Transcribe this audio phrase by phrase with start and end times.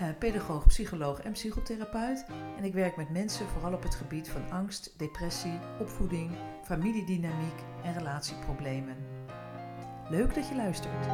[0.00, 2.24] eh, pedagoog, psycholoog en psychotherapeut.
[2.56, 6.30] En ik werk met mensen vooral op het gebied van angst, depressie, opvoeding,
[6.64, 8.96] familiedynamiek en relatieproblemen.
[10.08, 11.06] Leuk dat je luistert.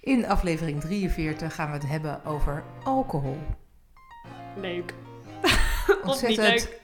[0.00, 3.38] In aflevering 43 gaan we het hebben over alcohol.
[4.56, 4.94] Leuk.
[6.04, 6.80] Ontzettend leuk.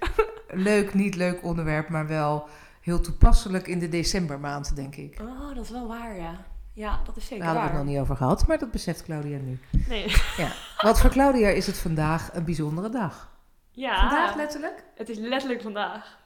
[0.49, 2.49] leuk, niet leuk onderwerp, maar wel
[2.83, 5.21] heel toepasselijk in de decembermaand, denk ik.
[5.21, 6.45] Oh, dat is wel waar, ja.
[6.75, 9.03] Ja, dat is zeker Daar hadden we het nog niet over gehad, maar dat beseft
[9.03, 9.59] Claudia nu.
[9.89, 10.07] Nee.
[10.37, 10.53] Ja.
[10.81, 13.31] Want voor Claudia is het vandaag een bijzondere dag.
[13.71, 14.85] Ja, Vandaag letterlijk?
[14.95, 16.19] het is letterlijk vandaag.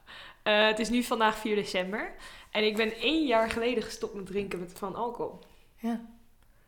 [0.42, 2.14] Eh, het is nu vandaag 4 december.
[2.50, 5.38] En ik ben één jaar geleden gestopt met drinken met, van alcohol.
[5.76, 6.00] Ja.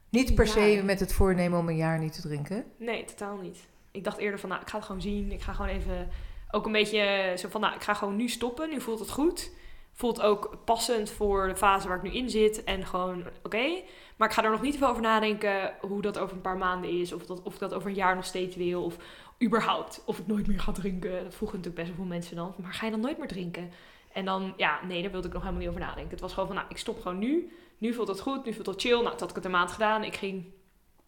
[0.09, 2.65] Niet per se met het voornemen om een jaar niet te drinken.
[2.79, 3.59] Nee, totaal niet.
[3.91, 5.33] Ik dacht eerder van, nou, ik ga het gewoon zien.
[5.33, 6.09] Ik ga gewoon even,
[6.51, 8.69] ook een beetje zo van, nou, ik ga gewoon nu stoppen.
[8.69, 9.51] Nu voelt het goed.
[9.99, 12.65] Voelt ook passend voor de fase waar ik nu in zit.
[12.65, 13.83] En gewoon, oké.
[14.17, 17.13] Maar ik ga er nog niet over nadenken hoe dat over een paar maanden is.
[17.13, 18.85] Of, dat, of ik dat over een jaar nog steeds wil.
[18.85, 18.97] Of
[19.43, 21.25] überhaupt, of ik nooit meer ga drinken.
[21.25, 22.55] Dat vroegen natuurlijk best wel veel mensen dan.
[22.57, 23.71] Maar ga je dan nooit meer drinken?
[24.13, 26.11] En dan, ja, nee, daar wilde ik nog helemaal niet over nadenken.
[26.11, 27.53] Het was gewoon van, nou, ik stop gewoon nu.
[27.79, 29.03] Nu voelt het goed, nu voelt het chill.
[29.03, 30.05] Nou, toen had ik het een maand gedaan.
[30.05, 30.45] Ik ging,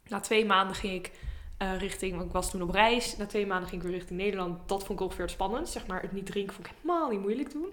[0.08, 1.12] na twee maanden ging ik
[1.58, 3.16] eh, richting, want ik was toen op reis.
[3.16, 4.68] Na twee maanden ging ik weer richting Nederland.
[4.68, 5.68] Dat vond ik ongeveer het spannend.
[5.68, 7.68] Zeg maar, het niet drinken vond ik helemaal niet moeilijk toen.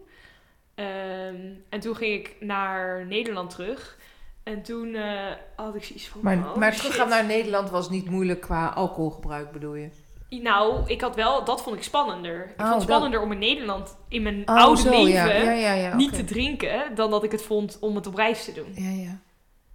[0.78, 1.36] Ehm,
[1.70, 3.98] en toen ging ik naar Nederland terug.
[4.44, 6.20] En toen eh, had ik zoiets van...
[6.24, 9.90] Maar, oh, maar teruggaan naar Nederland was niet moeilijk qua alcoholgebruik, bedoel je?
[10.30, 11.44] Nou, ik had wel...
[11.44, 12.36] Dat vond ik spannender.
[12.36, 15.12] Ik Oh, vond het dat- spannender om in Nederland, in mijn Oh, oude zo, leven...
[15.12, 15.26] ja.
[15.26, 18.46] Ja, ja, ja, niet te drinken, dan dat ik het vond om het op reis
[18.46, 18.72] te doen.
[18.74, 19.20] Ja, ja.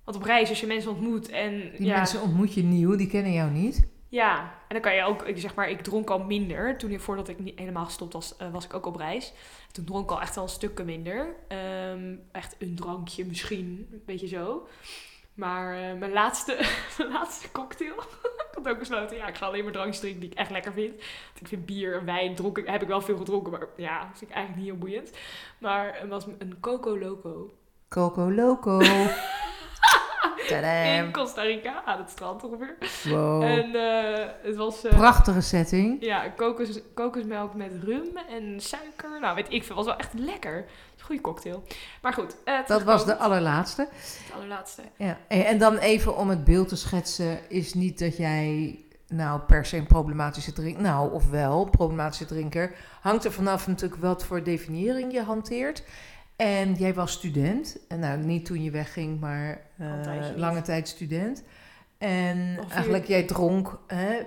[0.04, 1.50] Want op reis, als je mensen ontmoet en...
[1.76, 3.86] Die ja, mensen ontmoet je nieuw, die kennen jou niet.
[4.08, 6.78] Ja, en dan kan je ook, ik zeg maar, ik dronk al minder.
[6.78, 9.33] Toen, voordat ik niet helemaal gestopt was, eh, was ik ook op reis.
[9.72, 11.34] Toen dronk ik al echt wel stukken minder.
[11.49, 14.69] Ehm, echt een drankje misschien, een beetje zo.
[15.34, 16.56] Maar eh, mijn, laatste,
[16.99, 17.94] mijn laatste cocktail,
[18.49, 20.72] ik had ook besloten, ja, ik ga alleen maar drankjes drinken die ik echt lekker
[20.72, 20.94] vind.
[20.94, 24.19] Want ik vind bier en wijn, dronken, heb ik wel veel gedronken, maar ja, dat
[24.19, 25.10] vind ik eigenlijk niet heel boeiend.
[25.59, 27.50] Maar het was een Coco Loco
[27.89, 28.81] Coco Loco.
[30.60, 32.76] In Costa Rica, aan het strand ongeveer.
[33.04, 33.42] Wow.
[33.42, 34.84] En eh, het was...
[34.84, 35.96] eh, Prachtige setting.
[36.00, 39.20] Ja, kokos, kokosmelk met rum en suiker.
[39.20, 39.76] Nou, weet ik veel.
[39.76, 40.64] was wel echt lekker.
[41.00, 41.62] Goede cocktail.
[42.02, 42.36] Maar goed.
[42.44, 43.88] eh, Dat was de allerlaatste.
[43.91, 44.82] Het allerlaatste.
[44.96, 45.18] Ja.
[45.28, 48.76] En dan even om het beeld te schetsen, is niet dat jij
[49.08, 54.02] nou per se een problematische drinker, nou of wel, problematische drinker, hangt er vanaf natuurlijk
[54.02, 55.82] wat voor definiëring je hanteert.
[56.42, 61.44] En jij was student, en nou niet toen je wegging, maar eh, lange tijd student.
[61.98, 64.20] En eigenlijk jij dronk hè,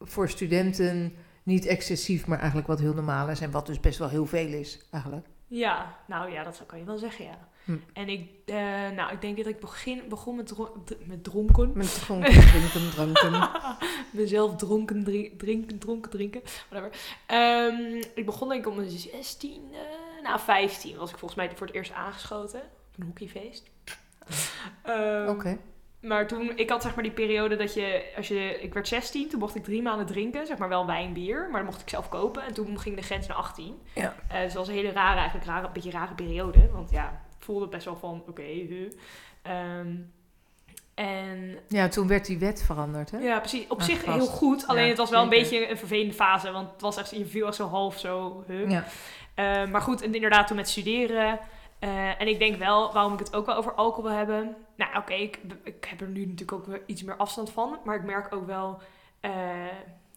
[0.00, 4.08] voor studenten niet excessief, maar eigenlijk wat heel normaal is en wat dus best wel
[4.08, 5.26] heel veel is eigenlijk.
[5.46, 7.48] Ja, nou ja, dat kan je wel zeggen, ja.
[7.64, 7.76] Hm.
[7.92, 8.56] En ik, eh,
[8.96, 10.54] nou, ik denk dat ik begin, begon met,
[11.06, 11.70] met dronken.
[11.74, 13.50] Met dronken, drinken, dranken.
[14.20, 16.42] Mezelf dronken, dri- drinken, dronken, drinken.
[16.70, 16.98] Whatever.
[17.26, 21.56] Ehm, ik begon denk ik om mijn 16, eh, nou 15 was ik volgens mij
[21.56, 22.60] voor het eerst aangeschoten.
[22.60, 23.70] Op een hockeyfeest.
[24.82, 25.58] Ehm, Oké.
[26.00, 29.28] Maar toen, ik had zeg maar die periode dat je, als je, ik werd 16,
[29.28, 31.88] toen mocht ik drie maanden drinken, zeg maar wel wijn, bier, maar dan mocht ik
[31.88, 32.42] zelf kopen.
[32.42, 33.74] En toen ging de grens naar 18.
[33.94, 34.14] Ja.
[34.28, 37.08] Eh, dus dat was een hele rare, eigenlijk rare, een beetje rare periode, want ja,
[37.08, 38.90] ik voelde best wel van, oké, huh.
[39.42, 39.96] Ehm,
[40.94, 43.18] en Ja, toen werd die wet veranderd, hè?
[43.18, 46.14] ja, precies, op zich heel goed, alleen Ja, het was wel een beetje een vervelende
[46.14, 48.70] fase, want het was echt, je viel echt zo half zo, huh.
[48.70, 48.84] Ja.
[49.34, 51.38] Eh, maar goed, en inderdaad toen met studeren.
[51.78, 54.56] eh, en ik denk wel, waarom ik het ook wel over alcohol wil hebben.
[54.76, 57.78] Nou, oké, ik, ik heb er nu natuurlijk ook weer iets meer afstand van.
[57.84, 58.80] Maar ik merk ook wel,
[59.20, 59.30] eh,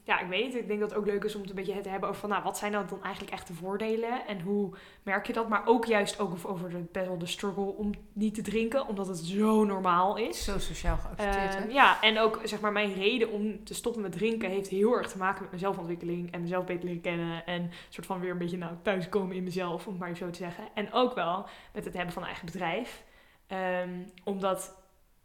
[0.08, 0.56] ja, ik weet niet.
[0.56, 2.30] Ik denk dat het ook leuk is om het een beetje te hebben over van,
[2.30, 4.28] nou, wat zijn nou dan eigenlijk echt de voordelen?
[4.28, 4.74] En hoe
[5.04, 5.50] merk je dat?
[5.50, 9.08] Maar ook juist ook over de, best wel de struggle om niet te drinken, omdat
[9.08, 10.44] het zo normaal is.
[10.44, 11.70] Zo sociaal geaccepteerd, Ehm, hè?
[11.74, 15.12] ja, en ook zeg maar mijn reden om te stoppen met drinken heeft heel erg
[15.12, 18.32] te maken met mijn zelfontwikkeling en mezelf beter leren kennen en een soort van weer
[18.32, 20.64] een beetje nou thuiskomen in mezelf, om het maar zo te zeggen.
[20.74, 23.04] En ook wel met het hebben van een eigen bedrijf.
[23.48, 24.76] Ehm, omdat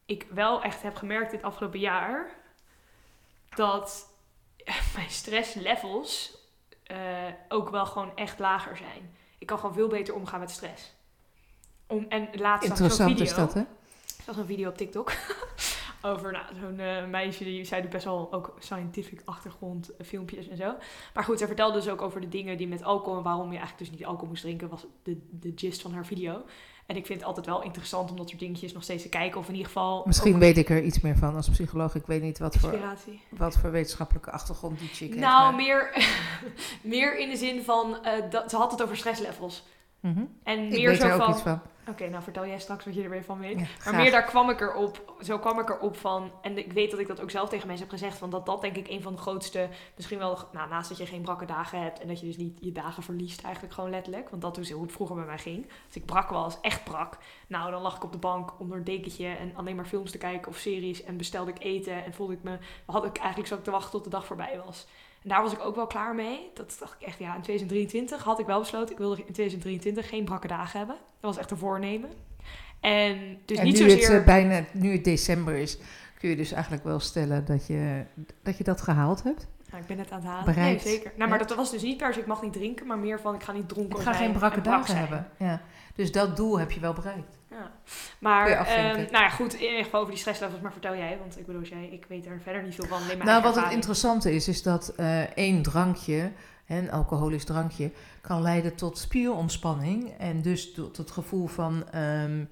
[0.06, 2.30] ik wel echt heb gemerkt dit afgelopen jaar
[3.54, 4.10] dat
[4.96, 6.36] mijn stresslevels
[6.82, 6.96] eh,
[7.48, 9.16] ook wel gewoon echt lager zijn.
[9.38, 10.92] Ik kan gewoon veel beter omgaan met stress.
[11.86, 13.24] Om, en laatst zag ik zo'n Interessant video.
[13.24, 13.60] is dat, hè?
[13.60, 15.12] Ik zag een video op TikTok
[16.02, 20.48] over nou, zo'n eh, meisje die zij doet best wel ook scientific achtergrond eh, filmpjes
[20.48, 20.74] en zo.
[21.14, 23.58] Maar goed, zij vertelde dus ook over de dingen die met alcohol en waarom je
[23.58, 26.42] eigenlijk dus niet alcohol moest drinken, was de, de gist van haar video.
[26.86, 29.40] En ik vind het altijd wel interessant om dat soort dingetjes nog steeds te kijken.
[29.40, 30.02] Of in ieder geval.
[30.06, 31.94] Misschien ook weet ik er iets meer van als psycholoog.
[31.94, 32.78] Ik weet niet wat voor,
[33.30, 35.20] wat voor wetenschappelijke achtergrond die chick heeft.
[35.20, 36.06] Nou, maar- meer,
[36.82, 38.04] meer in de zin van.
[38.04, 39.64] eh, dat, ze had het over stresslevels.
[40.00, 40.24] Mhm.
[40.42, 41.30] En Ik meer weet zo er ook van.
[41.30, 41.60] iets van.
[41.88, 43.58] Oké, nou vertel jij straks wat je er weer van weet.
[43.58, 46.90] Ja, Maar meer daar kwam ik erop, zo kwam ik erop van, en ik weet
[46.90, 49.02] dat ik dat ook zelf tegen mensen heb gezegd, van dat dat denk ik een
[49.02, 52.20] van de grootste, misschien wel, nou, naast dat je geen brakke dagen hebt en dat
[52.20, 55.16] je dus niet je dagen verliest eigenlijk gewoon letterlijk, want dat is hoe het vroeger
[55.16, 55.66] bij mij ging.
[55.86, 58.84] Als ik brak was, echt brak, nou dan lag ik op de bank onder een
[58.84, 62.32] dekentje en alleen maar films te kijken of series en bestelde ik eten en voelde
[62.32, 64.86] ik me, had ik eigenlijk zo te wachten tot de dag voorbij was.
[65.22, 66.50] En daar was ik ook wel klaar mee.
[66.54, 70.08] Dat dacht ik echt, ja, in 2023 had ik wel besloten, ik wilde in 2023
[70.08, 70.96] geen brakke dagen hebben.
[70.96, 72.10] Dat was echt een voornemen.
[72.80, 74.10] En dus en niet nu zozeer...
[74.10, 75.78] het eh, bijna, nu het december is,
[76.18, 78.04] kun je dus eigenlijk wel stellen dat je
[78.42, 79.46] dat, je dat gehaald hebt.
[79.70, 80.54] Nou, ik ben het aan het halen.
[80.54, 81.12] Nee, zeker.
[81.16, 83.34] Nou, maar dat was dus niet per se, ik mag niet drinken, maar meer van,
[83.34, 85.28] ik ga niet dronken Ik ga geen brakke en brak dagen hebben.
[85.38, 85.62] Ja.
[85.94, 87.38] Dus dat doel heb je wel bereikt.
[87.52, 87.70] Ja.
[88.18, 91.38] Maar, ehm, nou ja, goed, in ieder geval over die stresslevels, maar vertel jij, want
[91.38, 93.00] ik bedoel, jij, ik weet er verder niet veel van.
[93.24, 96.32] Nou, wat het interessante is, is dat eh, één drankje,
[96.66, 97.90] een alcoholisch drankje,
[98.20, 100.10] kan leiden tot spierontspanning.
[100.18, 102.44] En dus tot het gevoel van ehm,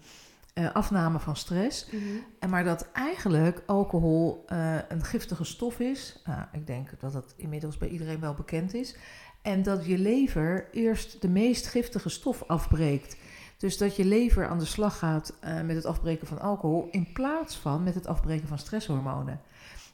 [0.55, 1.87] eh, afname van stress.
[1.91, 2.03] Mhm.
[2.39, 6.23] En maar dat eigenlijk alcohol eh, een giftige stof is.
[6.25, 8.97] Nou, ik denk dat dat inmiddels bij iedereen wel bekend is.
[9.43, 13.17] En dat je lever eerst de meest giftige stof afbreekt.
[13.61, 17.13] Dus dat je lever aan de slag gaat eh, met het afbreken van alcohol in
[17.13, 19.41] plaats van met het afbreken van stresshormonen.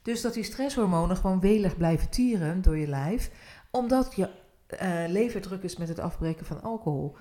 [0.03, 3.31] Dus dat die stresshormonen gewoon welig blijven tieren door je lijf,
[3.71, 4.29] omdat je
[4.67, 7.17] eh, lever druk is met het afbreken van alcohol.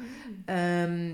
[0.45, 1.13] Ehm,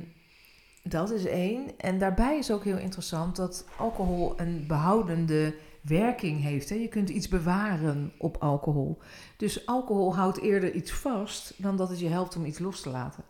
[0.83, 1.79] dat is één.
[1.79, 6.69] En daarbij is ook heel interessant dat alcohol een behoudende werking heeft.
[6.69, 6.75] Hè?
[6.75, 8.97] Je kunt iets bewaren op alcohol.
[9.37, 12.89] Dus alcohol houdt eerder iets vast dan dat het je helpt om iets los te
[12.89, 13.23] laten.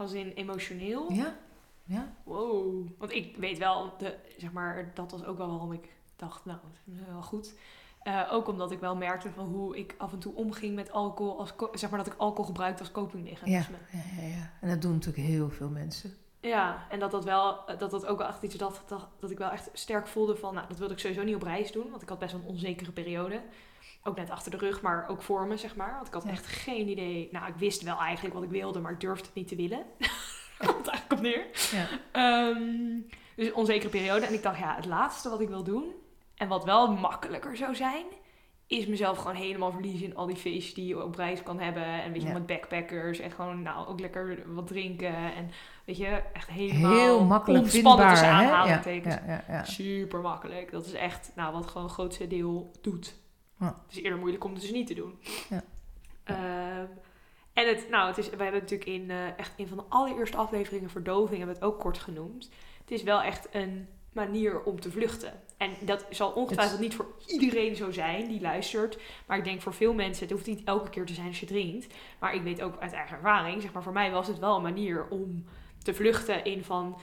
[0.00, 1.12] Als in emotioneel?
[1.12, 1.36] Ja?
[1.84, 2.12] Ja?
[2.22, 2.88] Wow.
[2.98, 6.58] Want ik weet wel, de, zeg maar, dat was ook wel waarom ik dacht, nou,
[6.62, 7.54] dat is wel goed.
[8.02, 11.38] Eh, ook omdat ik wel merkte van hoe ik af en toe omging met alcohol,
[11.38, 13.76] als, zeg maar dat ik alcohol gebruikte als copingmechanisme.
[13.92, 14.50] Ja, ja, ja.
[14.60, 16.16] En dat doen natuurlijk heel veel mensen.
[16.40, 19.38] Ja, en dat dat wel, dat dat ook wel echt iets dat, dat, dat ik
[19.38, 22.02] wel echt sterk voelde van, nou, dat wilde ik sowieso niet op reis doen, want
[22.02, 23.42] ik had best wel een onzekere periode.
[24.02, 25.94] Ook net achter de rug, maar ook voor me, zeg maar.
[25.94, 27.28] Want ik had echt geen idee.
[27.32, 29.82] Nou, ik wist wel eigenlijk wat ik wilde, maar ik durfde het niet te willen.
[30.66, 31.46] Komt eigenlijk op neer.
[31.72, 31.86] Ja.
[32.12, 32.98] Ehm,
[33.36, 34.26] dus een onzekere periode.
[34.26, 35.84] En ik dacht, ja, het laatste wat ik wil doen,
[36.36, 38.04] en wat wel makkelijker zou zijn,
[38.66, 41.84] is mezelf gewoon helemaal verliezen in al die feestjes die je op reis kan hebben.
[41.84, 42.32] En weet je, Ja.
[42.32, 43.18] met backpackers.
[43.18, 45.14] En gewoon, nou, ook lekker wat drinken.
[45.34, 45.50] En
[45.84, 48.10] weet je, echt helemaal Heel makkelijk ontspannen vindbaar.
[48.10, 48.42] tussen hè?
[48.42, 49.14] Ja, aanhalingstekens.
[49.14, 49.64] ja, ja, ja.
[49.64, 50.70] Super makkelijk.
[50.70, 53.14] Dat is echt, nou, wat gewoon het grootste deel doet.
[53.60, 53.82] Ja.
[53.86, 55.18] Het is eerder moeilijk om het dus niet te doen.
[55.48, 55.64] Ja.
[56.24, 56.86] Ehm,
[57.52, 60.36] en het, nou, het is, we hebben natuurlijk in eh, echt een van de allereerste
[60.36, 62.50] afleveringen verdoving hebben we het ook kort genoemd.
[62.80, 65.32] Het is wel echt een manier om te vluchten.
[65.56, 68.98] En dat zal ongetwijfeld niet voor iedereen zo zijn die luistert.
[69.26, 71.46] Maar ik denk voor veel mensen, het hoeft niet elke keer te zijn als je
[71.46, 71.94] drinkt.
[72.18, 74.62] Maar ik weet ook uit eigen ervaring, zeg maar, voor mij was het wel een
[74.62, 75.44] manier om
[75.82, 77.00] te vluchten in van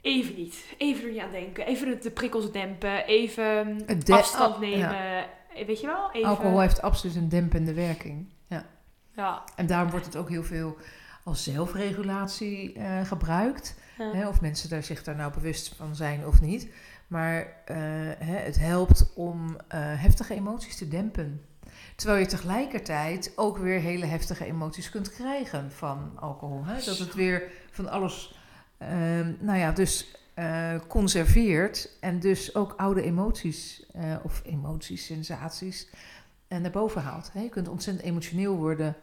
[0.00, 4.60] even niet, even er niet aan denken, even de prikkels dempen, even de- afstand oh,
[4.60, 5.24] nemen.
[5.66, 6.10] Weet je wel?
[6.12, 8.28] Even, Alcohol heeft absoluut een dempende werking.
[8.46, 8.66] Ja.
[9.14, 9.42] Ja.
[9.56, 10.76] En daarom wordt het ook heel veel
[11.24, 13.78] als zelfregulatie eh, gebruikt.
[13.98, 14.12] Ja.
[14.12, 16.68] Hè, of mensen daar zich daar nou bewust van zijn of niet.
[17.06, 17.76] Maar eh,
[18.18, 21.44] hè, het helpt om eh, heftige emoties te dempen.
[21.96, 26.64] Terwijl je tegelijkertijd ook weer hele heftige emoties kunt krijgen van alcohol.
[26.64, 26.74] Hè?
[26.84, 28.38] Dat het weer van alles,
[28.78, 31.96] ehm, nou ja, dus eh, conserveert.
[32.00, 35.88] En dus ook oude emoties, eh, of emoties, sensaties,
[36.48, 37.30] eh, naar boven haalt.
[37.32, 37.40] Hè?
[37.40, 38.96] Je kunt ontzettend emotioneel worden.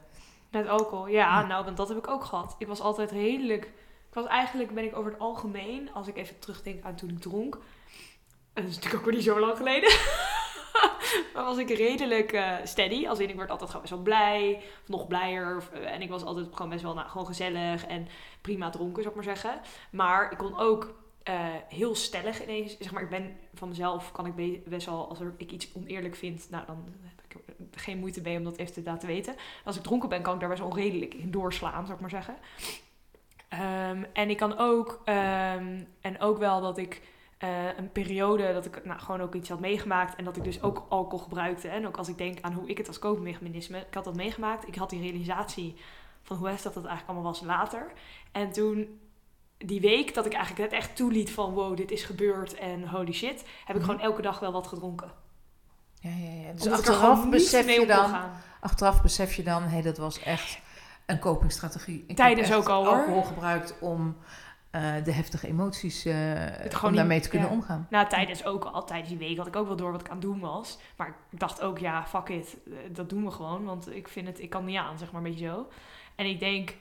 [0.52, 1.48] Met alcohol, ja, Ja.
[1.48, 2.56] nou, want dat heb ik ook gehad.
[2.58, 3.64] Ik was altijd redelijk.
[4.08, 7.20] Ik was eigenlijk, ben ik over het algemeen, als ik even terugdenk aan toen ik
[7.20, 7.56] dronk.
[7.56, 7.62] en
[8.64, 9.90] Dat is natuurlijk ook weer niet zo lang geleden.
[11.34, 13.08] maar was ik redelijk steady.
[13.08, 14.56] Als in, ik werd altijd gewoon best wel blij.
[14.82, 15.58] Of nog blijer.
[15.58, 18.08] of, en ik was altijd gewoon best wel nou, gewoon gezellig en
[18.42, 19.62] prima dronken, zou ik maar zeggen.
[19.92, 22.78] Maar ik kon ook eh, heel stellig ineens.
[22.80, 25.74] Zeg maar, ik ben van mezelf, kan ik be- best wel, als er, ik iets
[25.74, 27.26] oneerlijk vind, nou dan heb
[27.72, 29.36] ik geen moeite mee om dat even te laten weten.
[29.64, 32.36] Als ik dronken ben, kan ik daar best onredelijk in doorslaan, zou ik maar zeggen.
[33.50, 37.02] Ehm, en ik kan ook, ehm, en ook wel dat ik
[37.38, 40.62] eh, een periode dat ik nou, gewoon ook iets had meegemaakt en dat ik dus
[40.62, 41.68] ook alcohol gebruikte.
[41.68, 44.68] En ook als ik denk aan hoe ik het als koopmechanisme, ik had dat meegemaakt.
[44.68, 45.76] Ik had die realisatie
[46.22, 47.92] van hoe heftig dat eigenlijk allemaal was later.
[48.32, 49.00] En toen
[49.58, 53.12] die week dat ik eigenlijk net echt toeliet van wow, dit is gebeurd en holy
[53.14, 53.84] shit, heb ik Mhm.
[53.92, 55.12] gewoon elke dag wel wat gedronken.
[56.00, 56.52] Ja, ja, ja.
[56.52, 58.16] Dus Omdat er achteraf besef je dan,
[58.62, 60.60] achteraf besef je dan, hé, dat was echt
[61.06, 62.04] een copingstrategie.
[62.08, 62.94] Ik Tijdens heb ook al, hoor.
[62.98, 64.18] alcohol gebruikt om
[64.72, 67.54] eh, de heftige emoties, gewoon om niet- daarmee te kunnen ja.
[67.54, 67.88] omgaan.
[67.90, 70.18] Nou, tijdens ook al, tijdens die week had ik ook wel door wat ik aan
[70.18, 70.78] het doen was.
[70.98, 73.64] Maar ik dacht ook, ja, fuck it, eh, dat doen we gewoon.
[73.66, 75.68] Want ik vind het, ik kan niet aan, zeg maar, een beetje zo.
[76.16, 76.76] En ik denk,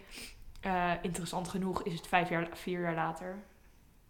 [0.61, 3.39] eh, interessant genoeg is het vijf jaar, vier jaar later.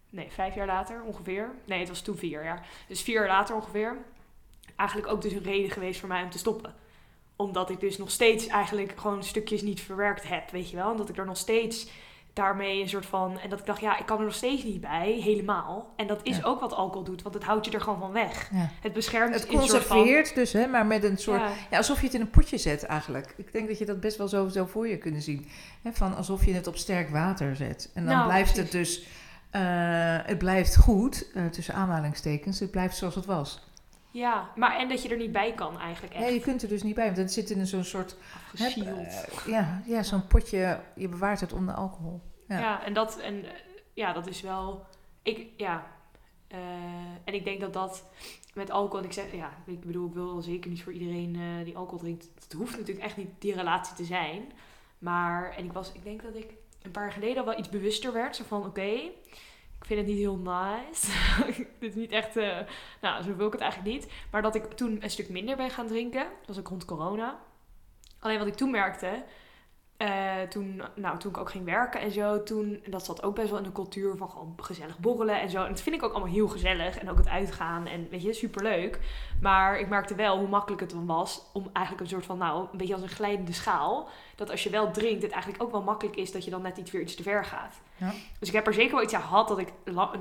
[0.09, 1.51] Nee, vijf jaar later ongeveer.
[1.65, 2.67] Nee, het was toen vier jaar.
[2.87, 3.97] Dus vier jaar later ongeveer.
[4.75, 6.75] Eigenlijk ook dus een reden geweest voor mij om te stoppen.
[7.35, 10.91] Omdat ik dus nog steeds eigenlijk gewoon stukjes niet verwerkt heb, weet je wel.
[10.91, 11.87] En dat ik er nog steeds
[12.37, 13.39] daarmee een soort van...
[13.39, 15.93] En dat ik dacht, ja, ik kan er nog steeds niet bij, helemaal.
[15.95, 16.43] En dat is Ja.
[16.43, 18.49] ook wat alcohol doet, want het houdt je er gewoon van weg.
[18.53, 18.69] Ja.
[18.81, 19.55] Het beschermt Het van...
[19.55, 21.39] conserveert dus, hè, maar met een soort...
[21.41, 23.33] Ja, Ja, alsof je het in een potje zet eigenlijk.
[23.37, 25.47] Ik denk dat je dat best wel zo, zo voor je kunnen zien.
[25.81, 27.91] Hè, van alsof je het op sterk water zet.
[27.93, 28.71] En dan Nou, blijft precies.
[28.71, 29.07] het dus...
[29.49, 29.61] eh,
[30.25, 32.59] het blijft goed, eh, tussen aanhalingstekens.
[32.59, 33.65] Het blijft zoals het was.
[34.11, 36.33] Ja, maar en dat je er niet bij kan eigenlijk echt.
[36.33, 38.15] je kunt er dus niet bij, want het zit in zo'n soort...
[39.07, 42.21] eh, ja, ja zo'n potje, je bewaart het onder alcohol.
[42.47, 42.59] Ja.
[42.59, 42.83] Ja.
[42.83, 43.45] en dat, en,
[43.93, 44.85] ja, dat is wel.
[45.21, 45.85] Ik, ja.
[46.47, 46.59] eh,
[47.23, 48.03] en ik denk dat dat
[48.53, 49.05] met alcohol.
[49.05, 52.29] Ik zeg, ja, ik bedoel, ik wil zeker niet voor iedereen eh, die alcohol drinkt.
[52.43, 54.51] Het hoeft natuurlijk echt niet die relatie te zijn.
[54.97, 57.69] Maar, en ik was, ik denk dat ik een paar jaar geleden al wel iets
[57.69, 58.35] bewuster werd.
[58.35, 58.99] Zo van, oké,
[59.87, 61.07] vind het niet heel nice.
[61.79, 62.57] Dit is niet echt, eh,
[63.01, 64.11] nou, zo wil ik het eigenlijk niet.
[64.31, 66.23] Maar dat ik toen een stuk minder ben gaan drinken.
[66.23, 67.39] Dat was ook rond corona.
[68.19, 69.23] Alleen wat ik toen merkte,
[69.97, 73.35] eh, toen, nou, toen ik ook ging werken en zo, toen, en dat zat ook
[73.35, 75.63] best wel in de cultuur van gewoon gezellig borrelen en zo.
[75.63, 76.97] En dat vind ik ook allemaal heel gezellig.
[76.97, 78.99] En ook het uitgaan en weet je, superleuk.
[79.41, 82.67] Maar ik merkte wel hoe makkelijk het dan was om eigenlijk een soort van, nou,
[82.71, 84.09] een beetje als een glijdende schaal.
[84.35, 86.77] Dat als je wel drinkt, het eigenlijk ook wel makkelijk is dat je dan net
[86.77, 87.81] iets weer iets te ver gaat.
[87.95, 88.13] Ja.
[88.39, 89.73] Dus ik heb er zeker wel iets aan gehad dat ik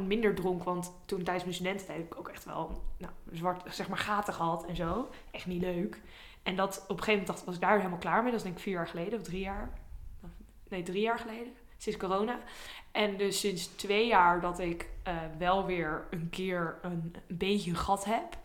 [0.06, 0.64] minder dronk.
[0.64, 4.34] Want toen tijdens mijn studententijd heb ik ook echt wel nou, zwart, zeg maar, gaten
[4.34, 5.08] gehad en zo.
[5.30, 6.00] Echt niet leuk.
[6.46, 8.30] En dat op een gegeven moment dacht, was ik daar helemaal klaar mee.
[8.30, 9.70] Dat is denk ik vier jaar geleden of drie jaar.
[10.68, 11.52] Nee, drie jaar geleden.
[11.76, 12.38] Sinds corona.
[12.92, 17.70] En dus sinds twee jaar dat ik eh, wel weer een keer een, een beetje
[17.70, 18.38] een gat heb.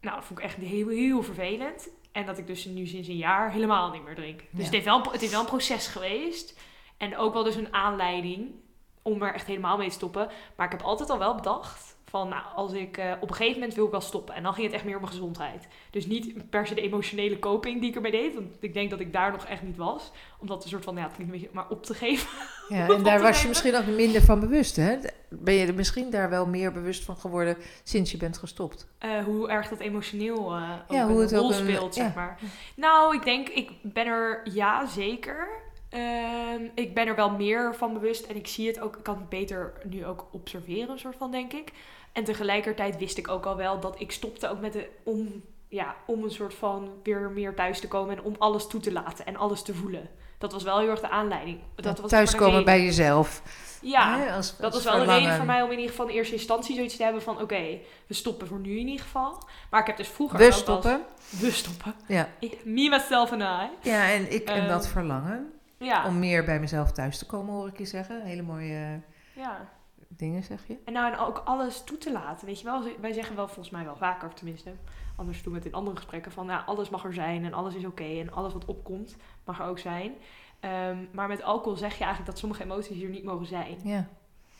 [0.00, 1.88] Nou, dat vond ik echt heel, heel vervelend.
[2.12, 4.38] En dat ik dus nu sinds een jaar helemaal niet meer drink.
[4.38, 4.62] Dus Ja.
[4.64, 6.58] het, heeft wel, het is wel een proces geweest.
[6.96, 8.54] En ook wel dus een aanleiding
[9.02, 10.30] om er echt helemaal mee te stoppen.
[10.56, 13.58] Maar ik heb altijd al wel bedacht van, nou, als ik eh, op een gegeven
[13.58, 14.34] moment wil ik wel stoppen.
[14.34, 15.68] En dan ging het echt meer om mijn gezondheid.
[15.90, 18.34] Dus niet per se de emotionele coping die ik ermee deed.
[18.34, 20.12] Want ik denk dat ik daar nog echt niet was.
[20.38, 22.28] Omdat een soort van, ja, het klinkt een beetje, maar op te geven.
[22.68, 24.96] Ja, en daar was je misschien ook minder van bewust, hè?
[25.28, 28.86] Ben je er misschien daar wel meer bewust van geworden sinds je bent gestopt?
[28.98, 32.02] Eh, hoe erg dat emotioneel ook Ja, hoe een het ook rol een- speelt, ja.
[32.04, 32.38] zeg maar.
[32.76, 35.48] Nou, ik denk, ik ben er, ja, zeker.
[35.94, 39.16] Ehm, ik ben er wel meer van bewust en ik zie het ook, ik kan
[39.16, 41.72] het beter nu ook observeren, soort van, denk ik.
[42.12, 45.94] En tegelijkertijd wist ik ook al wel dat ik stopte ook met de, om, ja,
[46.06, 49.26] om een soort van weer meer thuis te komen en om alles toe te laten
[49.26, 50.08] en alles te voelen.
[50.38, 51.60] Dat was wel heel erg de aanleiding.
[51.74, 53.42] Dat was Thuiskomen bij jezelf.
[53.82, 56.34] Ja, als- dat was wel een reden voor mij om in ieder geval in eerste
[56.34, 57.40] instantie zoiets te hebben van...
[57.40, 59.42] oké, we stoppen voor nu in ieder geval.
[59.70, 61.02] Maar ik heb dus vroeger We als- stoppen.
[61.40, 61.94] we stoppen.
[62.06, 62.28] Ja.
[62.40, 63.88] Me, myself en I.
[63.88, 65.52] Ja, en ik en Ehm, dat verlangen.
[65.84, 68.22] Ja, Om meer bij mezelf thuis te komen, hoor ik je zeggen.
[68.22, 69.00] Hele mooie
[69.34, 69.68] ja.
[70.08, 70.78] dingen, zeg je.
[70.84, 72.82] En nou, en ook alles toe te laten, weet je wel.
[73.00, 74.72] Wij zeggen wel volgens mij wel vaker, of tenminste...
[75.16, 76.32] anders doen we het in andere gesprekken...
[76.32, 78.20] van ja, alles mag er zijn en alles is oké...
[78.20, 80.12] en alles wat opkomt mag er ook zijn.
[80.60, 83.78] Ehm, maar met alcohol zeg je eigenlijk dat sommige emoties hier niet mogen zijn.
[83.82, 84.08] Ja.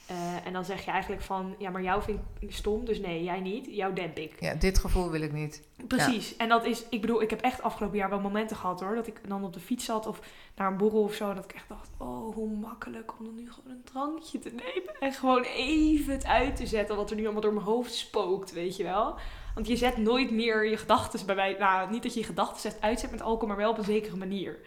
[0.06, 1.54] Eh, en dan zeg je eigenlijk van...
[1.58, 3.66] ja, maar jou vind ik stom, dus nee, jij niet.
[3.70, 4.40] Jou demp ik.
[4.40, 5.62] ja, dit gevoel wil ik niet.
[5.88, 6.36] Precies.
[6.36, 8.94] En dat is, ik bedoel, ik heb echt afgelopen jaar wel momenten gehad hoor.
[8.94, 10.20] Dat ik dan op de fiets zat of
[10.56, 11.28] naar een borrel of zo.
[11.28, 14.50] En dat ik echt dacht, oh, hoe makkelijk om dan nu gewoon een drankje te
[14.50, 15.00] nemen.
[15.00, 18.52] En gewoon even het uit te zetten wat er nu allemaal door mijn hoofd spookt,
[18.52, 19.14] weet je wel.
[19.54, 21.56] Want je zet nooit meer je gedachten bij mij.
[21.58, 24.16] Nou, niet dat je je gedachten zet uitzet met alcohol, maar wel op een zekere
[24.16, 24.58] manier.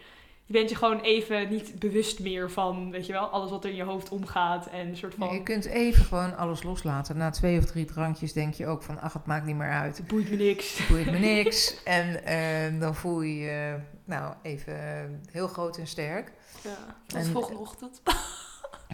[0.48, 3.70] Je bent je gewoon even niet bewust meer van, weet je wel, alles wat er
[3.70, 4.66] in je hoofd omgaat.
[4.66, 7.16] En een soort van, Nee, je kunt even gewoon alles loslaten.
[7.16, 9.96] Na twee of drie drankjes denk je ook van, ach, het maakt niet meer uit.
[9.96, 10.78] het boeit me niks.
[10.78, 11.82] Het boeit me niks.
[11.84, 16.32] En eh, dan voel je je, nou, even eh, heel groot en sterk.
[16.62, 18.02] Ja, volgende ochtend.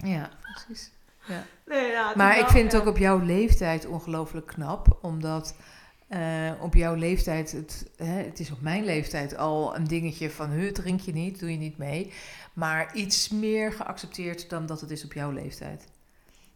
[0.03, 0.93] Ja, precies.
[1.67, 2.79] Nee, ja, het is Maar ik vind het ja.
[2.79, 5.55] ook op jouw leeftijd ongelooflijk knap, omdat
[6.09, 10.51] eh, op jouw leeftijd, het, hè, het is op mijn leeftijd al een dingetje van,
[10.51, 12.13] huh, drink je niet, doe je niet mee.
[12.53, 15.89] Maar iets meer geaccepteerd dan dat het is op jouw leeftijd.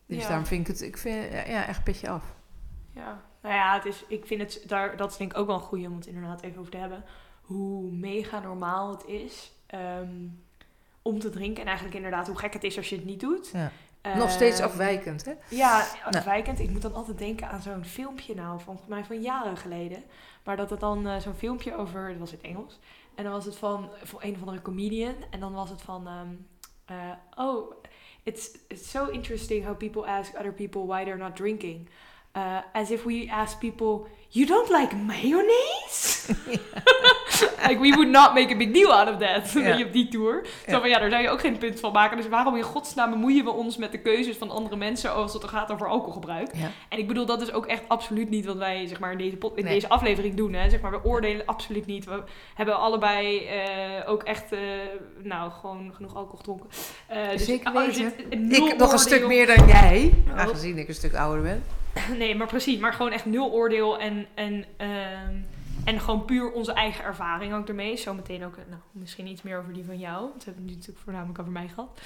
[0.06, 0.28] Dus Ja.
[0.28, 2.34] daarom vind ik het, ik vind, ja, echt petje af.
[2.94, 5.56] Ja, nou ja, het is, ik vind het, daar, dat is denk ik ook wel
[5.56, 7.04] een goeie om het inderdaad even over te hebben.
[7.42, 10.26] Hoe mega normaal het is ehm,
[11.02, 11.60] om te drinken.
[11.62, 13.50] En eigenlijk inderdaad hoe gek het is als je het niet doet.
[13.52, 13.70] Ja.
[14.16, 15.32] Nog steeds Ehm, afwijkend, hè?
[15.48, 16.60] Ja, afwijkend.
[16.60, 20.04] Ik moet dan altijd denken aan zo'n filmpje nou, volgens mij van jaren geleden.
[20.44, 22.78] Maar dat het dan eh, zo'n filmpje over, dat was in het Engels.
[23.14, 25.14] En dan was het van, van een of andere comedian.
[25.30, 26.28] En dan was het van, ehm,
[26.84, 27.72] eh, oh,
[28.22, 31.88] it's, it's so interesting how people ask other people why they're not drinking.
[32.38, 36.34] Uh, as if we ask people, you don't like mayonnaise?
[37.68, 39.52] like, we would not make a big deal out of that.
[39.62, 39.74] Ja.
[39.76, 40.46] Je, op die tour.
[40.66, 40.80] Zo Ja.
[40.80, 42.16] van, ja, daar zou je ook geen punt van maken.
[42.16, 45.44] Dus waarom in godsnaam bemoeien we ons met de keuzes van andere mensen als het
[45.44, 46.50] gaat over alcoholgebruik?
[46.56, 46.70] Ja.
[46.88, 49.36] En ik bedoel, dat is ook echt absoluut niet wat wij zeg maar, in, deze,
[49.54, 49.74] in Nee.
[49.74, 50.52] deze aflevering doen.
[50.52, 50.70] Hè?
[50.70, 52.04] Zeg maar, we oordelen absoluut niet.
[52.04, 52.22] We
[52.54, 54.58] hebben allebei eh, ook echt, eh,
[55.22, 56.68] nou, gewoon genoeg alcohol gedronken.
[57.06, 58.12] Eh, dus, Zeker oh, weten.
[58.30, 60.38] Ik nog een stuk meer dan jij, Oh.
[60.38, 61.64] aangezien ik een stuk ouder ben.
[62.18, 62.78] Nee, maar precies.
[62.78, 65.34] Maar gewoon echt nul oordeel en, en, ehm,
[65.84, 67.96] en gewoon puur onze eigen ervaring ook ermee.
[67.96, 70.20] Zometeen ook, nou, misschien iets meer over die van jou.
[70.20, 72.00] Want hebben het natuurlijk voornamelijk over mij gehad.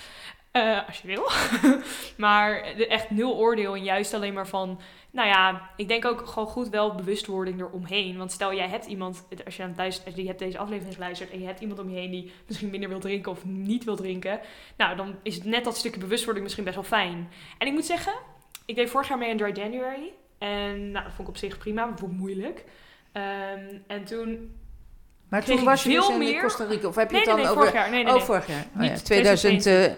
[0.53, 1.31] Eh, als je wil.
[2.27, 4.81] maar echt nul oordeel en juist alleen maar van...
[5.11, 8.17] Nou ja, ik denk ook gewoon goed wel bewustwording eromheen.
[8.17, 11.61] Want stel jij hebt iemand, als je aan hebt deze aflevering geluisterd en je hebt
[11.61, 14.41] iemand om je heen die misschien minder wil drinken of niet wil drinken.
[14.77, 17.31] Nou, dan is het net dat stukje bewustwording misschien best wel fijn.
[17.59, 18.13] En ik moet zeggen,
[18.64, 20.12] ik deed vorig jaar mee aan Dry January.
[20.38, 22.64] En nou, dat vond ik op zich prima, maar vond ik moeilijk.
[23.12, 24.57] Ehm, en toen...
[25.28, 26.88] Maar Kreeg toen ik was je dus veel in meer- Costa Rica.
[26.88, 27.71] Of heb je Nee, het nee, dan nee, over...
[27.71, 27.90] vorig jaar.
[27.90, 28.26] Nee, nee, Oh, nee.
[28.26, 28.64] vorig jaar.
[28.75, 29.97] Oh, Niet ja, 2022.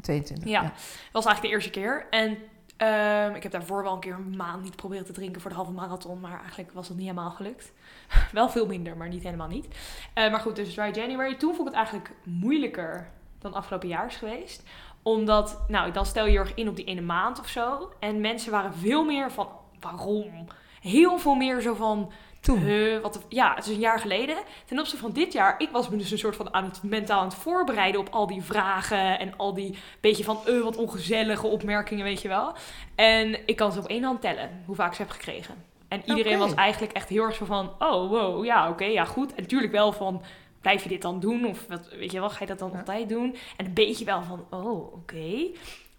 [0.00, 0.48] 2022.
[0.48, 0.62] Ja.
[0.62, 0.72] Dat
[1.12, 2.06] was eigenlijk de eerste keer.
[2.10, 2.38] En
[2.76, 5.56] ehm, ik heb daarvoor wel een keer een maand niet proberen te drinken voor de
[5.56, 6.20] halve marathon.
[6.20, 7.72] Maar eigenlijk was dat niet helemaal gelukt.
[8.32, 9.66] wel veel minder, maar niet helemaal niet.
[10.14, 11.34] Eh, maar goed, dus Dry January.
[11.36, 14.62] Toen vond ik het eigenlijk moeilijker dan afgelopen jaar is geweest.
[15.02, 17.92] Omdat, nou, dan stel je je erg in op die ene maand of zo.
[18.00, 19.48] En mensen waren veel meer van,
[19.80, 20.46] waarom?
[20.80, 23.00] Heel veel meer zo van, Toen.
[23.02, 24.36] Wat, ja, het is een jaar geleden.
[24.64, 27.20] Ten opzichte van dit jaar, ik was me dus een soort van aan het mentaal
[27.20, 31.46] aan het voorbereiden op al die vragen en al die beetje van uh, wat ongezellige
[31.46, 32.52] opmerkingen, weet je wel.
[32.94, 35.54] En ik kan ze op één hand tellen hoe vaak ze heb gekregen.
[35.88, 39.34] En iedereen was eigenlijk echt heel erg zo van, oh wow, ja oké, ja goed.
[39.34, 40.22] En natuurlijk wel van,
[40.60, 41.44] blijf je dit dan doen?
[41.46, 42.78] Of wat, weet je wel, ga je dat dan Ja.
[42.78, 43.36] altijd doen?
[43.56, 45.46] En een beetje wel van, oh oké.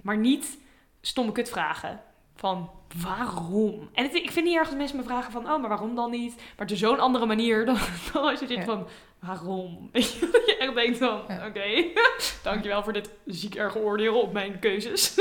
[0.01, 0.57] Maar niet
[1.01, 2.01] stomme kutvragen.
[2.35, 2.69] Van
[3.03, 3.89] waarom?
[3.93, 6.11] En het, ik vind niet erg als mensen me vragen van, oh, maar waarom dan
[6.11, 6.35] niet?
[6.57, 7.77] Maar op zo'n andere manier dan,
[8.13, 8.63] dan als je zit Ja.
[8.63, 8.87] van,
[9.19, 9.89] waarom?
[9.91, 11.47] Weet je, dat je echt denkt van, Ja.
[11.47, 11.83] oké,
[12.43, 15.15] dankjewel voor dit ziek erge oordeel op mijn keuzes.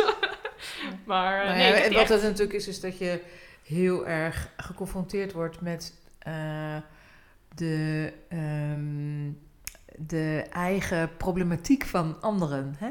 [1.05, 3.23] maar eh, Nou nee, en wat echt- het natuurlijk is, is dat je
[3.65, 6.77] heel erg geconfronteerd wordt met eh,
[7.59, 9.31] de, ehm,
[9.97, 12.75] de eigen problematiek van anderen.
[12.79, 12.89] Hè?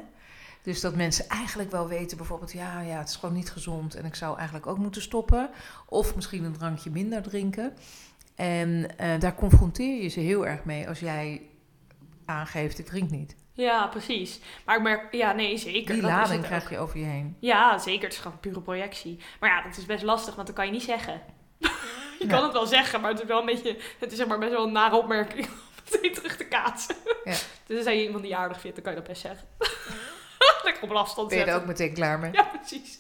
[0.62, 4.06] Dus dat mensen eigenlijk wel weten, bijvoorbeeld, ja, ja, het is gewoon niet gezond en
[4.06, 5.49] ik zou eigenlijk ook moeten stoppen.
[5.86, 7.73] Of misschien een drankje minder drinken.
[8.36, 11.41] En eh, daar confronteer je ze heel erg mee als jij
[12.25, 13.36] aangeeft, ik drink niet.
[13.53, 14.39] Ja, precies.
[14.65, 15.93] Maar ik merk, ja, nee, zeker.
[15.93, 17.36] Die dat lading krijg je over je heen.
[17.39, 18.03] Ja, zeker.
[18.03, 19.19] Het is gewoon pure projectie.
[19.39, 21.21] Maar ja, dat is best lastig, want dat kan je niet zeggen.
[22.19, 22.34] Je Ja.
[22.34, 23.77] kan het wel zeggen, maar het is wel een beetje...
[23.99, 25.53] Het is zeg maar best wel een nare opmerking om
[25.91, 26.95] meteen terug te kaatsen.
[27.23, 27.36] Ja.
[27.65, 29.47] Dus als je iemand die aardig vindt, dan kan je dat best zeggen.
[30.63, 31.69] Lekker op afstand Ben je er zetten.
[31.71, 32.32] ook meteen klaar mee?
[32.34, 32.99] Ja, precies.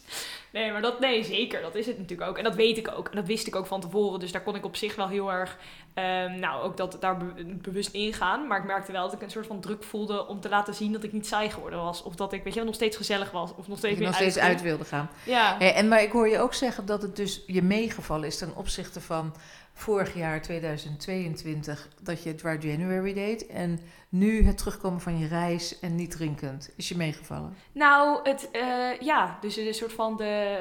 [0.57, 1.61] Nee, maar dat, nee, zeker.
[1.61, 2.37] Dat is het natuurlijk ook.
[2.37, 3.07] En dat weet ik ook.
[3.09, 4.19] En dat wist ik ook van tevoren.
[4.19, 5.57] Dus daar kon ik op zich wel heel erg,
[5.93, 8.47] ehm, nou, ook dat, daar be- bewust ingaan.
[8.47, 10.91] Maar ik merkte wel dat ik een soort van druk voelde om te laten zien
[10.91, 12.03] dat ik niet saai geworden was.
[12.03, 13.55] Of dat ik, weet je, wel, nog steeds gezellig was.
[13.55, 14.57] Of nog steeds je meer nog steeds uitging.
[14.57, 15.09] uit wilde gaan.
[15.25, 15.55] Ja.
[15.57, 18.55] Hey, en maar ik hoor je ook zeggen dat het dus je meegevallen is ten
[18.55, 19.33] opzichte van
[19.77, 25.79] vorig jaar 2022 dat je Dry January deed en nu het terugkomen van je reis
[25.79, 27.55] en niet drinkend is je meegevallen.
[27.71, 30.57] Nou, het, eh, ja, dus een soort van de,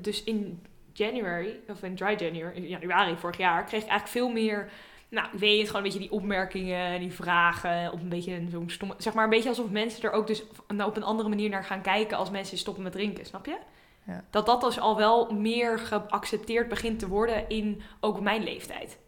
[0.00, 4.28] dus in January, of in dry January, in januari vorig jaar, kreeg ik eigenlijk veel
[4.42, 4.70] meer,
[5.08, 8.94] nou, weet het, gewoon een beetje die opmerkingen, die vragen, op een beetje zo'n stomme,
[8.98, 11.64] zeg maar een beetje alsof mensen er ook dus nou, op een andere manier naar
[11.64, 13.56] gaan kijken als mensen stoppen met drinken, snap je?
[14.06, 14.24] Ja.
[14.30, 18.98] Dat dat dus al wel meer geaccepteerd begint te worden in ook mijn leeftijd.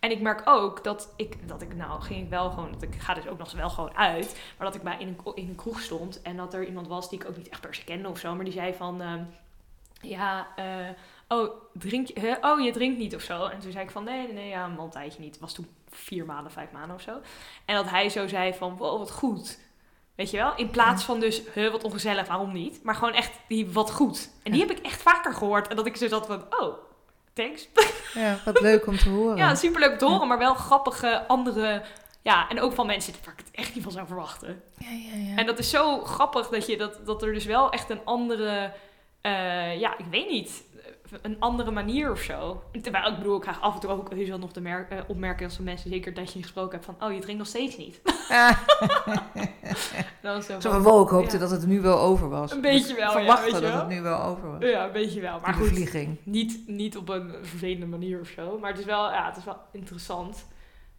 [0.00, 2.94] En ik merk ook dat ik, dat ik nou ging ik wel gewoon, dat ik
[2.94, 5.54] ga dus ook nog wel gewoon uit, maar dat ik bij in een, in een
[5.54, 8.08] kroeg stond en dat er iemand was die ik ook niet echt per se kende
[8.08, 9.22] of zo, maar die zei van, ehm,
[10.00, 10.88] ja, eh,
[11.28, 13.46] oh, drink je, oh, je drinkt niet of zo.
[13.46, 15.32] En toen zei ik van, nee, nee, nee, ja, een tijdje niet.
[15.32, 17.20] Het was toen vier maanden, vijf maanden of zo.
[17.64, 19.58] En dat hij zo zei van, wow, wat goed.
[20.14, 20.52] Weet je wel?
[20.56, 22.80] In plaats van dus, huh, wat ongezellig, waarom niet?
[22.82, 24.30] Maar gewoon echt die, wat goed.
[24.42, 24.66] En die Ja.
[24.66, 25.68] heb ik echt vaker gehoord.
[25.68, 26.74] En dat ik zo zat van, oh,
[27.32, 27.68] thanks.
[28.14, 29.36] Ja, wat leuk om te horen.
[29.36, 31.82] Ja, superleuk om te horen, maar wel grappige andere...
[32.22, 34.62] Ja, en ook van mensen waar ik het echt niet van zou verwachten.
[34.78, 35.36] ja, ja, ja.
[35.36, 38.72] En dat is zo grappig dat, je, dat, dat er dus wel echt een andere,
[39.20, 40.62] eh, ja, ik weet niet,
[41.22, 42.62] een andere manier of zo.
[42.82, 44.98] Terwijl ik bedoel, ik krijg af en toe ook heus wel nog de merk, uh,
[45.06, 48.00] opmerkingen van mensen, zeker dat je gesproken hebt van, oh, je drinkt nog steeds niet.
[50.22, 52.52] Dan zo, van, wow, ik hoopte dat het nu wel over was.
[52.52, 54.62] Een beetje wel, Verwachten ja, weet je dat het nu wel over was.
[54.62, 55.40] Ja, een beetje wel.
[55.40, 56.18] Maar goed.
[56.24, 58.58] Niet, niet op een vervelende manier of zo.
[58.58, 60.46] Maar het is wel, ja, het is wel interessant.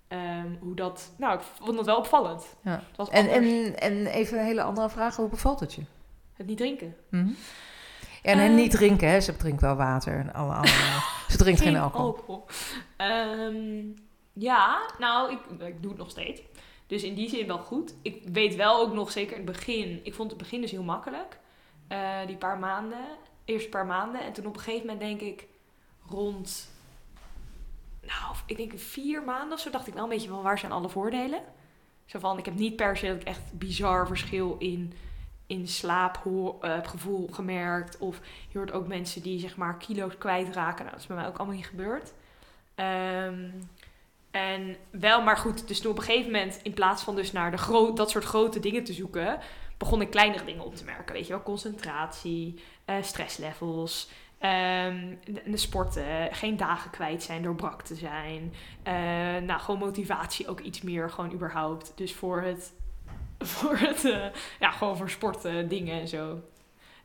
[0.09, 2.55] Um, hoe dat, nou, ik vond het wel opvallend.
[2.63, 2.83] Ja.
[2.95, 5.81] Was en, en, en even een hele andere vraag, hoe bevalt het je?
[6.33, 6.95] Het niet drinken.
[7.09, 7.35] Mm -hmm.
[8.25, 9.21] En, en niet drinken, hè?
[9.21, 11.01] Ze drinkt wel water en alle andere.
[11.29, 12.05] ze drinkt geen, geen alcohol.
[12.05, 12.45] alcohol.
[12.97, 13.93] Um,
[14.33, 16.41] ja, nou, ik, ik doe het nog steeds.
[16.87, 17.95] Dus in die zin wel goed.
[18.01, 19.99] Ik weet wel ook nog zeker in het begin.
[20.03, 21.39] Ik vond het begin dus heel makkelijk.
[21.89, 23.05] Uh, die paar maanden.
[23.45, 24.21] Eerst een paar maanden.
[24.21, 25.47] En toen op een gegeven moment denk ik
[26.09, 26.69] rond.
[28.01, 30.71] Nou, ik denk vier maanden of zo dacht ik wel een beetje van waar zijn
[30.71, 31.41] alle voordelen.
[32.05, 34.93] Zo van, ik heb niet per se dat ik echt bizar verschil in
[35.47, 36.59] in slaapgevoel
[37.29, 37.97] uh, gemerkt.
[37.97, 40.79] Of je hoort ook mensen die zeg maar kilo's kwijtraken.
[40.79, 42.13] Nou, dat is bij mij ook allemaal niet gebeurd.
[42.75, 43.69] Um,
[44.31, 47.93] en wel, maar goed, dus op een gegeven moment, in plaats van dus naar de
[47.95, 49.39] dat soort grote dingen te zoeken,
[49.77, 51.13] begon ik kleinere dingen op te merken.
[51.13, 54.09] Weet je wel, concentratie, uh, stresslevels,
[54.41, 58.53] um, de, sporten, geen dagen kwijt zijn door brak te zijn.
[58.87, 58.93] Uh,
[59.47, 61.91] nou, gewoon motivatie ook iets meer, gewoon überhaupt.
[61.95, 62.73] Dus voor het
[63.55, 64.25] voor het, uh,
[64.59, 66.39] ja, gewoon voor sporten, dingen en zo.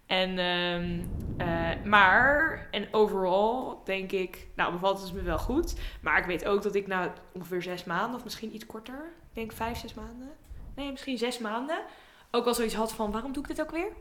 [0.06, 5.74] En, um, uh, maar, en overal denk ik, nou bevalt het me wel goed.
[6.02, 9.34] Maar ik weet ook dat ik na ongeveer zes maanden, of misschien iets korter, ik
[9.34, 10.30] denk vijf, zes maanden.
[10.74, 11.82] Nee, misschien zes maanden.
[12.30, 13.92] Ook wel zoiets had van, waarom doe ik dit ook weer?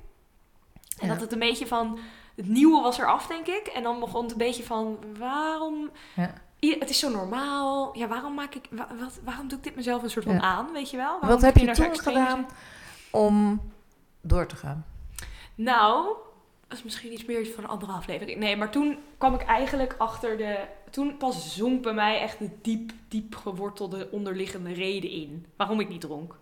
[1.00, 2.00] En dat het een beetje van,
[2.36, 3.68] het nieuwe was eraf, denk ik.
[3.68, 5.90] En dan begon het een beetje van, waarom...
[6.16, 7.98] Ja het is zo normaal.
[7.98, 8.68] Ja, waarom maak ik,
[9.00, 11.20] wat, waarom doe ik dit mezelf een soort van aan, weet je wel?
[11.20, 12.48] Waarom wat heb je toen gedaan
[13.12, 13.62] om
[14.22, 14.86] door te gaan?
[15.56, 16.16] Nou,
[16.68, 18.40] dat is misschien iets meer van een andere aflevering.
[18.40, 20.68] Nee, maar toen kwam ik eigenlijk achter de.
[20.90, 25.90] Toen pas zonk bij mij echt de diep, diep gewortelde onderliggende reden in waarom ik
[25.90, 26.36] niet dronk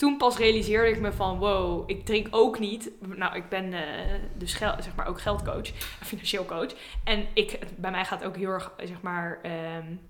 [0.00, 2.90] toen pas realiseerde ik me van, wow, ik drink ook niet.
[3.16, 3.80] Nou, ik ben uh,
[4.34, 5.66] dus zeg maar ook geldcoach,
[6.10, 6.72] financieel coach.
[7.04, 9.40] En ik, bij mij gaat ook heel erg, zeg maar,
[9.78, 10.00] um,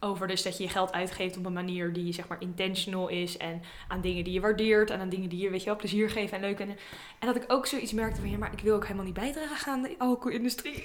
[0.00, 3.36] over dus dat je je geld uitgeeft op een manier die zeg maar intentional is
[3.36, 6.10] en aan dingen die je waardeert en aan dingen die je weet je wel plezier
[6.10, 6.68] geven en leuk en
[7.18, 9.72] en dat ik ook zoiets merkte van ja maar ik wil ook helemaal niet bijdragen
[9.72, 10.82] aan de alcoholindustrie.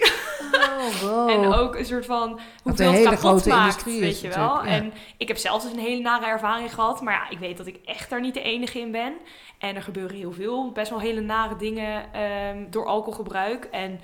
[0.51, 1.29] Oh, wow.
[1.29, 4.63] en ook een soort van hoeveel het kapot maakt weet je wel.
[4.63, 7.67] en ik heb zelf dus een hele nare ervaring gehad maar ja ik weet dat
[7.67, 9.13] ik echt daar niet de enige in ben.
[9.57, 13.65] En er gebeuren heel veel best wel hele nare dingen um, door alcoholgebruik.
[13.65, 13.99] En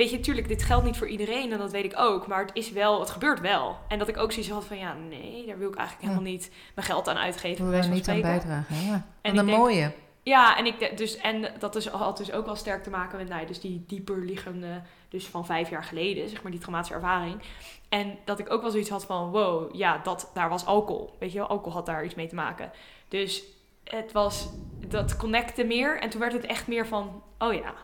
[0.00, 2.26] weet je, natuurlijk, dit geldt niet voor iedereen en dat weet ik ook.
[2.26, 3.76] Maar het is wel, het gebeurt wel.
[3.88, 6.50] En dat ik ook zoiets had van, ja, nee, daar wil ik eigenlijk helemaal niet
[6.74, 7.64] mijn geld aan uitgeven.
[7.64, 9.06] We willen niet aan bijdragen, ja.
[9.20, 9.92] En een mooie.
[10.22, 13.28] Ja, en, ik, dus, en dat is, had dus ook wel sterk te maken met
[13.28, 17.40] nou, dus die dieper liggende, dus van vijf jaar geleden, zeg maar, die traumatische ervaring.
[17.88, 21.16] En dat ik ook wel zoiets had van, wow, ja, dat, daar was alcohol.
[21.18, 22.70] Weet je wel, alcohol had daar iets mee te maken.
[23.08, 23.42] Dus
[23.84, 24.48] het was,
[24.86, 26.00] dat connecte meer.
[26.00, 27.74] En toen werd het echt meer van, oh ja,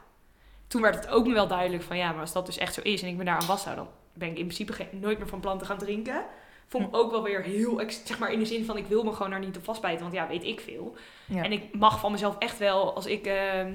[0.66, 2.80] toen werd het ook me wel duidelijk van ja, maar als dat dus echt zo
[2.80, 5.40] is en ik me daar aan vasthoud, dan ben ik in principe nooit meer van
[5.40, 6.24] plan te gaan drinken.
[6.68, 9.12] Vond me ook wel weer heel, zeg maar in de zin van ik wil me
[9.12, 10.96] gewoon daar niet op vastbijten, want ja, weet ik veel.
[11.28, 13.66] En ik mag van mezelf echt wel, als ik, uh,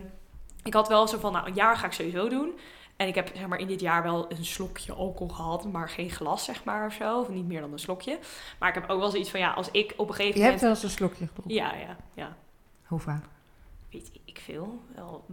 [0.63, 2.59] ik had wel zo van, nou een jaar ga ik sowieso doen.
[2.95, 6.09] En ik heb zeg maar in dit jaar wel een slokje alcohol gehad, maar geen
[6.09, 7.19] glas zeg maar of zo.
[7.19, 8.19] Of niet meer dan een slokje.
[8.59, 10.43] Maar ik heb ook wel zoiets van, ja, als ik op een gegeven moment...
[10.43, 11.55] Je hebt wel eens een slokje gedronken?
[11.55, 12.37] Ja, ja, ja.
[12.85, 13.25] Hoe vaak?
[13.91, 14.81] Weet ik veel.
[14.95, 15.25] Wel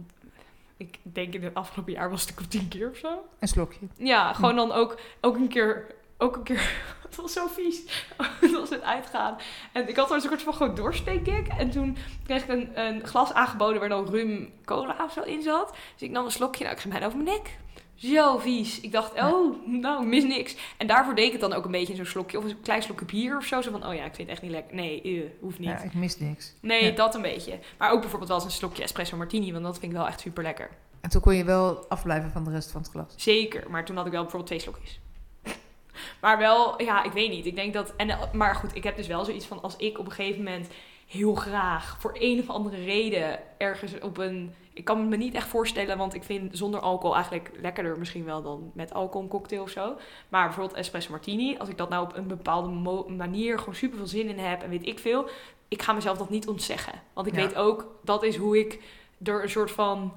[0.79, 3.25] ik denk in het afgelopen jaar was het een tien keer of zo.
[3.39, 3.87] Een slokje.
[3.97, 6.71] Ja, gewoon dan ook, ook een keer, ook een keer,
[7.07, 7.81] het was zo vies.
[8.41, 9.37] het was het uitgaan.
[9.71, 11.47] En ik had er een soort van gewoon dorst, denk ik.
[11.47, 15.41] En toen kreeg ik een, een glas aangeboden waar dan rum cola of zo in
[15.41, 15.75] zat.
[15.93, 17.57] Dus ik nam een slokje, nou ik ging bijna over mijn nek.
[17.99, 18.81] Zo vies.
[18.81, 20.55] Ik dacht, oh, nou, mis niks.
[20.77, 22.37] En daarvoor deed ik het dan ook een beetje in zo'n slokje.
[22.37, 23.61] Of een klein slokje bier of zo.
[23.61, 24.75] Zo van, oh ja, ik vind het echt niet lekker.
[24.75, 25.69] Nee, uh, hoeft niet.
[25.69, 26.53] Ja, ik mis niks.
[26.61, 27.59] Nee, dat een beetje.
[27.77, 29.51] Maar ook bijvoorbeeld wel eens een slokje espresso martini.
[29.51, 30.69] Want dat vind ik wel echt super lekker.
[31.01, 33.13] En toen kon je wel afblijven van de rest van het glas?
[33.15, 33.69] Zeker.
[33.69, 34.99] Maar toen had ik wel bijvoorbeeld twee slokjes.
[36.21, 37.45] maar wel, ja, ik weet niet.
[37.45, 37.93] Ik denk dat...
[37.97, 39.61] En, maar goed, ik heb dus wel zoiets van...
[39.61, 40.67] Als ik op een gegeven moment
[41.07, 45.47] heel graag voor een of andere reden ergens op een ik kan me niet echt
[45.47, 49.61] voorstellen, want ik vind zonder alcohol eigenlijk lekkerder misschien wel dan met alcohol een cocktail
[49.61, 49.95] of zo.
[50.29, 52.69] Maar bijvoorbeeld espresso martini, als ik dat nou op een bepaalde
[53.09, 55.29] manier gewoon super veel zin in heb en weet ik veel,
[55.67, 57.01] ik ga mezelf dat niet ontzeggen.
[57.13, 58.81] Want ik weet ook, dat is hoe ik
[59.17, 60.13] door een soort van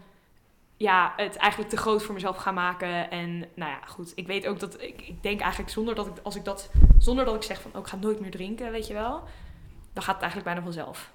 [0.77, 3.11] ja, het eigenlijk te groot voor mezelf ga maken.
[3.11, 4.12] En nou ja, goed.
[4.14, 7.25] Ik weet ook dat ik, ik denk eigenlijk zonder dat ik als ik dat zonder
[7.25, 9.22] dat ik zeg van oh, ik ga nooit meer drinken, weet je wel,
[9.92, 11.11] dan gaat het eigenlijk bijna vanzelf.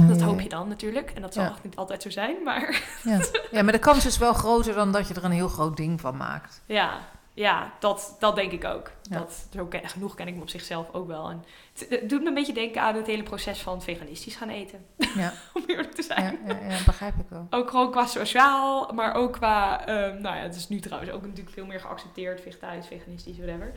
[0.00, 1.10] Ja, Dat ja, hoop je dan natuurlijk.
[1.10, 2.36] En dat zal echt niet altijd zo zijn.
[2.44, 3.20] Maar Ja.
[3.50, 6.00] ja, maar de kans is wel groter dan dat je er een heel groot ding
[6.00, 6.62] van maakt.
[6.66, 6.98] ja,
[7.34, 8.90] ja dat, dat denk ik ook.
[9.10, 11.30] Dat, zo ken, genoeg ken ik me op zichzelf ook wel.
[11.30, 14.48] En het, het doet me een beetje denken aan het hele proces van veganistisch gaan
[14.48, 14.86] eten.
[14.96, 16.38] Ja, Om eerlijk te zijn.
[16.46, 17.46] ja, begrijp ik wel.
[17.50, 19.86] Ook gewoon qua sociaal, maar ook qua...
[19.86, 22.40] ehm, nou ja, het is nu trouwens ook natuurlijk veel meer geaccepteerd.
[22.40, 23.72] Vegetarisch, veganistisch, whatever.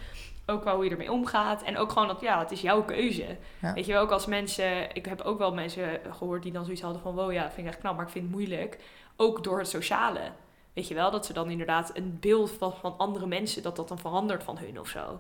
[0.49, 1.63] Ook qua hoe je ermee omgaat.
[1.63, 3.38] En ook gewoon dat, ja, het is jouw keuze.
[3.62, 3.73] Ja.
[3.73, 4.95] Weet je wel, ook als mensen...
[4.95, 7.15] Ik heb ook wel mensen gehoord die dan zoiets hadden van...
[7.15, 8.79] Wow, ja, vind ik echt knap, maar ik vind het moeilijk.
[9.15, 10.19] Ook door het sociale.
[10.73, 13.63] Weet je wel, dat ze dan inderdaad een beeld van, van andere mensen...
[13.63, 15.19] dat dat dan verandert van hun of zo.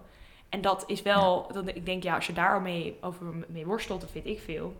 [0.49, 1.49] En dat is wel...
[1.53, 4.73] Dan, ik denk, ja, als je daar mee, over mee worstelt, dat vind ik veel...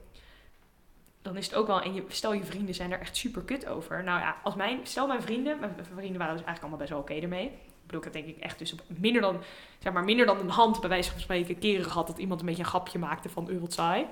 [1.22, 1.82] Dan is het ook wel...
[1.82, 4.04] En je, stel je vrienden zijn er echt super kut over.
[4.04, 4.80] Nou ja, als mijn...
[4.84, 5.60] Stel mijn vrienden...
[5.60, 7.52] Mijn vrienden waren dus eigenlijk allemaal best wel oké ermee.
[7.90, 9.38] Ik bedoel, ik heb denk ik echt dus minder dan...
[9.80, 12.08] Zeg maar minder dan een hand bij wijze van spreken keren gehad...
[12.08, 13.50] dat iemand een beetje een grapje maakte van...
[13.50, 14.06] Uh, wat saai.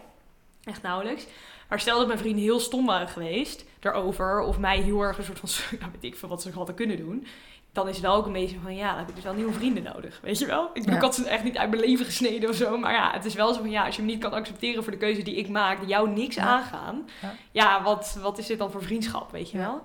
[0.64, 1.26] Echt nauwelijks.
[1.70, 5.24] Maar stel dat mijn vrienden heel stom waren geweest daarover, of mij heel erg een
[5.24, 7.28] soort van, nou weet ik veel wat ze hadden kunnen doen,
[7.72, 9.54] dan is het wel ook een beetje van, ja, dan heb ik dus wel nieuwe
[9.54, 10.66] vrienden nodig, weet je wel?
[10.68, 10.96] Ik bedoel, Ja.
[10.96, 13.34] ik had ze echt niet uit mijn leven gesneden of zo, maar ja, het is
[13.34, 15.50] wel zo van, ja, als je me niet kan accepteren voor de keuze die ik
[15.50, 16.44] maak, die jou niks Ja.
[16.44, 17.34] aangaan, Ja.
[17.52, 19.82] ja, wat, wat is dit dan voor vriendschap, weet je wel?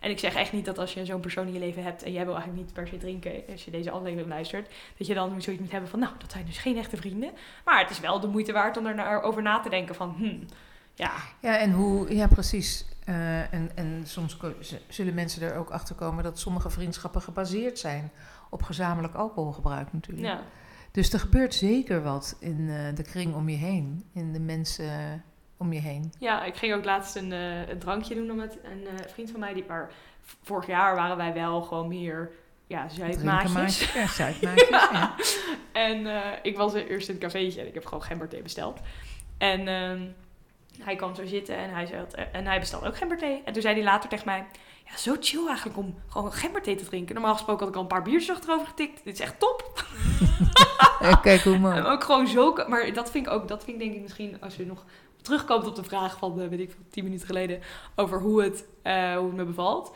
[0.00, 2.12] En ik zeg echt niet dat als je zo'n persoon in je leven hebt en
[2.12, 5.42] jij wil eigenlijk niet per se drinken, als je deze aflevering luistert, dat je dan
[5.42, 7.30] zoiets moet hebben van, nou, dat zijn dus geen echte vrienden.
[7.64, 10.14] Maar het is wel de moeite waard om er naar, over na te denken van,
[10.16, 10.46] hmm,
[10.94, 12.86] ja, Ja, en hoe, ja, precies.
[13.04, 14.36] Eh, en, en soms
[14.88, 18.10] zullen mensen er ook achter komen dat sommige vriendschappen gebaseerd zijn
[18.50, 20.26] op gezamenlijk alcoholgebruik natuurlijk.
[20.26, 20.42] ja.
[20.92, 25.24] Dus er gebeurt zeker wat in eh, de kring om je heen, in de mensen
[25.60, 26.12] om je heen.
[26.18, 29.40] Ja, ik ging ook laatst een, eh, een drankje doen met een eh, vriend van
[29.40, 29.54] mij.
[29.54, 29.90] Die, maar
[30.42, 32.30] vorig jaar waren wij wel gewoon meer
[32.66, 33.92] ja, zuidmaatjes.
[33.92, 34.68] Ja, zuidmaatjes.
[34.68, 35.14] ja.
[35.72, 38.80] En eh, ik was eerst in het cafeetje en ik heb gewoon gemberthee besteld.
[39.38, 40.06] En ehm,
[40.82, 43.42] hij kwam zo zitten en hij, zei, en hij bestelde ook gemberthee.
[43.44, 44.46] En toen zei hij later tegen mij...
[44.86, 47.14] Ja, zo chill eigenlijk om gewoon gemberthee te drinken.
[47.14, 49.04] Normaal gesproken had ik al een paar biertjes achterover getikt.
[49.04, 49.84] Dit is echt top.
[51.22, 51.82] Kijk hoe En mooi.
[51.82, 52.54] ook gewoon zo...
[52.66, 53.48] Maar dat vind ik ook...
[53.48, 54.40] Dat vind ik denk ik misschien...
[54.40, 54.84] Als je nog
[55.22, 56.40] terugkomt op de vraag van...
[56.40, 57.60] eh, weet ik tien minuten geleden...
[57.96, 59.94] Over hoe het, eh, hoe het me bevalt.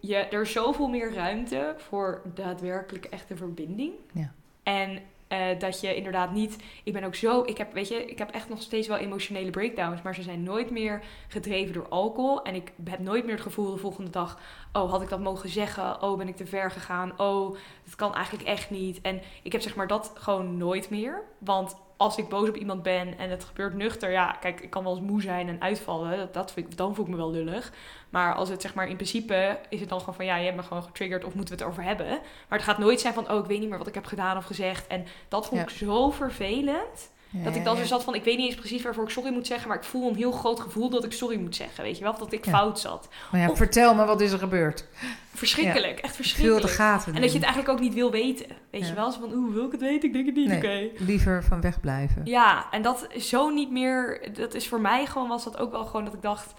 [0.00, 3.92] Je, er is zoveel meer ruimte voor daadwerkelijk echte verbinding.
[4.12, 4.32] Ja.
[4.62, 6.56] En eh, dat je inderdaad niet...
[6.84, 7.42] Ik ben ook zo...
[7.42, 10.02] Ik heb, weet je, ik heb echt nog steeds wel emotionele breakdowns.
[10.02, 12.42] Maar ze zijn nooit meer gedreven door alcohol.
[12.42, 14.38] En ik heb nooit meer het gevoel de volgende dag...
[14.72, 16.02] Oh, had ik dat mogen zeggen?
[16.02, 17.12] Oh, ben ik te ver gegaan?
[17.16, 19.00] Oh, het kan eigenlijk echt niet.
[19.00, 21.22] En ik heb zeg maar dat gewoon nooit meer.
[21.38, 24.10] Want als ik boos op iemand ben en het gebeurt nuchter...
[24.10, 26.16] Ja, kijk, ik kan wel eens moe zijn en uitvallen.
[26.16, 27.72] Dat, dat vind ik, dan voel ik me wel lullig.
[28.10, 30.24] Maar als het zeg maar in principe is het dan gewoon van...
[30.24, 32.06] Ja, je hebt me gewoon getriggerd of moeten we het over hebben?
[32.48, 33.30] Maar het gaat nooit zijn van...
[33.30, 34.86] Oh, ik weet niet meer wat ik heb gedaan of gezegd.
[34.86, 35.66] En dat vond Ja.
[35.66, 37.10] ik zo vervelend...
[37.30, 39.46] Dat ik dan zo zat van, ik weet niet eens precies waarvoor ik sorry moet
[39.46, 42.02] zeggen, maar ik voel een heel groot gevoel dat ik sorry moet zeggen, weet je
[42.02, 42.12] wel?
[42.12, 42.50] Of dat ik Ja.
[42.50, 43.08] fout zat.
[43.32, 44.86] Maar ja, Of- vertel me, wat is er gebeurd?
[45.34, 46.62] Verschrikkelijk, echt Veel verschrikkelijk.
[46.66, 47.14] de gaten.
[47.14, 49.10] En dat je het eigenlijk ook niet wil weten, weet je wel?
[49.12, 50.08] Zo van, oeh, wil ik het weten?
[50.08, 50.56] Ik denk het niet, Nee.
[50.56, 51.04] oké.
[51.04, 52.22] Liever van weg blijven.
[52.24, 55.70] Ja, en dat is zo niet meer, dat is voor mij gewoon, was dat ook
[55.70, 56.54] wel gewoon dat ik dacht...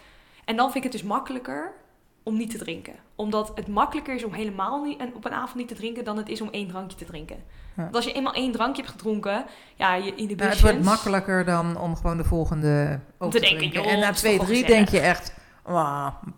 [0.46, 1.74] En dan vind ik het dus makkelijker
[2.24, 2.94] om niet te drinken.
[3.16, 6.18] Omdat het makkelijker is om helemaal niet, en op een avond niet te drinken dan
[6.18, 7.44] het is om één drankje te drinken.
[7.80, 7.86] Ja.
[7.86, 10.78] Want als je eenmaal één drankje hebt gedronken, ja, je in de Nou, het wordt
[10.78, 14.40] busjes- makkelijker dan om gewoon de volgende ook Te te, denken, joh, en na twee,
[14.40, 15.34] drie denk je echt,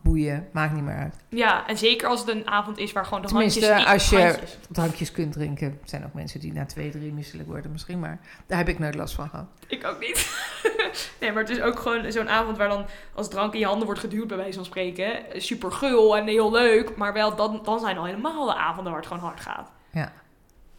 [0.03, 1.15] boeien, maakt niet meer uit.
[1.29, 3.93] Ja, en zeker als het een avond is waar gewoon de Tenminste, handjes...
[3.93, 5.67] als je- handjes- Drankjes kunt drinken.
[5.67, 8.79] Er zijn ook mensen die na twee, drie misselijk worden misschien, maar daar heb ik
[8.79, 9.45] nooit last van gehad.
[9.67, 10.29] Ik ook niet.
[11.19, 13.85] nee, maar het is ook gewoon zo'n avond waar dan als drank in je handen
[13.85, 15.19] wordt geduwd, bij wijze van spreken.
[15.41, 19.01] Super gul en heel leuk, maar wel dan, dan zijn al helemaal de avonden waar
[19.01, 19.71] het gewoon hard gaat.
[19.91, 20.11] Ja.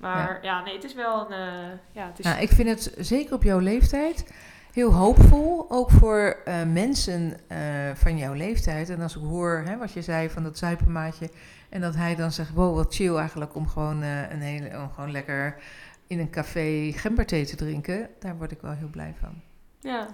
[0.02, 1.32] Maar ja, nee, het is wel een...
[1.32, 2.24] eh, ja, het is...
[2.24, 4.32] Nou, ik vind het zeker op jouw leeftijd
[4.72, 7.58] heel hoopvol, ook voor eh, mensen eh,
[7.94, 8.88] van jouw leeftijd.
[8.88, 11.30] En als ik hoor hè, wat je zei van dat zuipenmaatje
[11.68, 15.10] en dat hij dan zegt, wow, wat chill eigenlijk om gewoon, een hele, om gewoon
[15.10, 15.62] lekker
[16.06, 19.42] in een café gemberthee te drinken, daar word ik wel heel blij van.
[19.80, 20.08] Ja.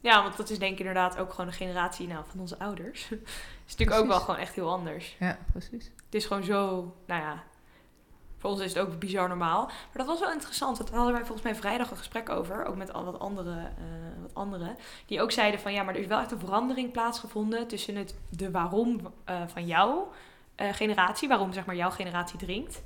[0.00, 3.10] ja, want dat is denk ik inderdaad ook gewoon de generatie nou, van onze ouders.
[3.66, 5.16] is natuurlijk ook wel gewoon echt heel anders.
[5.18, 5.84] Ja, precies.
[5.84, 7.42] Het is gewoon zo, nou ja,
[8.42, 9.64] voor ons is het ook bizar normaal.
[9.64, 10.76] Maar dat was wel interessant.
[10.76, 12.64] Daar hadden wij volgens mij vrijdag een gesprek over.
[12.64, 14.76] Ook met al wat andere, eh, wat anderen.
[15.06, 18.14] Die ook zeiden van ja, maar er is wel echt een verandering plaatsgevonden tussen het,
[18.28, 20.12] de waarom eh, van jouw
[20.54, 21.28] eh, generatie.
[21.28, 22.82] Waarom zeg maar jouw generatie drinkt.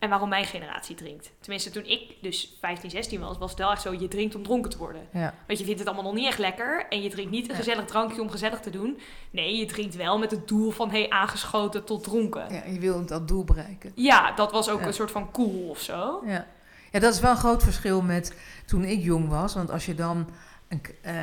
[0.00, 1.32] En waarom mijn generatie drinkt.
[1.40, 4.42] Tenminste, toen ik dus 15, 16 was, was het wel echt zo: je drinkt om
[4.42, 5.02] dronken te worden.
[5.12, 6.86] Ja, Want je vindt het allemaal nog niet echt lekker.
[6.88, 7.56] En je drinkt niet een Ja.
[7.56, 8.98] gezellig drankje om gezellig te doen.
[9.30, 12.52] Nee, je drinkt wel met het doel van hey, aangeschoten tot dronken.
[12.54, 13.92] ja je wil dat doel bereiken.
[13.94, 14.86] Ja, dat was ook Ja.
[14.86, 16.22] een soort van cool of zo.
[16.26, 16.46] Ja.
[16.92, 18.34] ja, dat is wel een groot verschil met
[18.66, 19.54] toen ik jong was.
[19.54, 20.28] Want als je dan
[20.68, 21.14] een eh,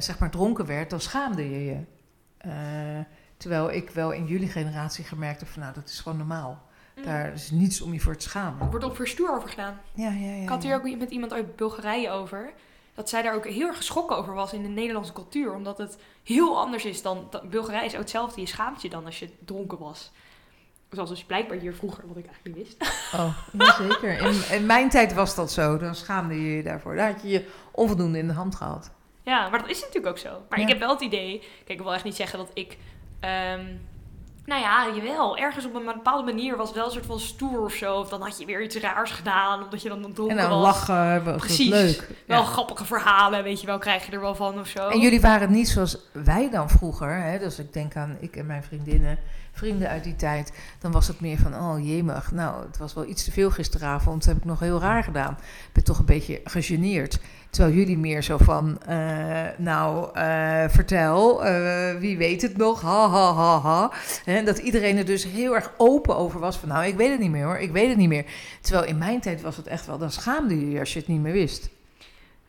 [0.00, 1.76] zeg maar dronken werd, dan schaamde je je.
[2.38, 2.50] Eh,
[3.36, 6.70] terwijl ik wel in jullie generatie gemerkt heb van nou, dat is gewoon normaal.
[7.04, 8.60] Daar is niets om je voor te schamen.
[8.72, 9.80] Er wordt voor stoer over gedaan.
[9.94, 10.42] Ja, ja, ja.
[10.42, 12.52] Ik had hier ook met iemand uit Bulgarije over.
[12.94, 15.54] Dat zij daar ook heel erg geschrokken over was in de Nederlandse cultuur.
[15.54, 17.28] Omdat het heel anders is dan...
[17.50, 18.40] Bulgarije is ook hetzelfde.
[18.40, 20.10] Je schaamt je dan als je dronken was.
[20.90, 22.92] Zoals dus blijkbaar hier vroeger, wat ik eigenlijk niet wist.
[23.14, 24.18] Oh, ja, zeker.
[24.20, 25.78] In, in mijn tijd was dat zo.
[25.78, 26.96] Dan schaamde je je daarvoor.
[26.96, 28.90] Daar had je je onvoldoende in de hand gehad.
[29.22, 30.42] Ja, maar dat is natuurlijk ook zo.
[30.48, 30.64] Maar Ja.
[30.64, 31.38] ik heb wel het idee...
[31.64, 32.76] Kijk, ik wil echt niet zeggen dat ik...
[33.20, 33.66] ehm,
[34.44, 35.36] nou ja, jawel.
[35.36, 37.94] Ergens op een bepaalde manier was het wel een soort van stoer of zo.
[37.98, 39.62] Of dan had je weer iets raars gedaan.
[39.64, 40.62] Omdat je dan dronken En dan was.
[40.62, 41.68] lachen, was Precies.
[41.70, 42.08] leuk.
[42.26, 42.44] Wel Ja.
[42.46, 43.78] grappige verhalen, weet je wel.
[43.78, 44.88] Krijg je er wel van of zo.
[44.88, 47.14] En jullie waren niet zoals wij dan vroeger.
[47.22, 47.38] Hè?
[47.38, 49.18] Dus ik denk aan ik en mijn vriendinnen,
[49.52, 50.52] vrienden uit die tijd.
[50.78, 54.18] Dan was het meer van, oh jemig, nou, het was wel iets te veel gisteravond.
[54.24, 55.32] Dat heb ik nog heel raar gedaan.
[55.40, 57.20] Ik ben toch een beetje gegeneerd.
[57.52, 63.08] Terwijl jullie meer zo van, eh, nou, eh, vertel, eh, wie weet het nog, ha,
[63.08, 63.90] ha, ha, ha.
[64.24, 67.20] Hè, dat iedereen er dus heel erg open over was van, nou, ik weet het
[67.20, 68.24] niet meer hoor, ik weet het niet meer.
[68.60, 71.08] Terwijl in mijn tijd was het echt wel, dan schaamde je je als je het
[71.08, 71.70] niet meer wist.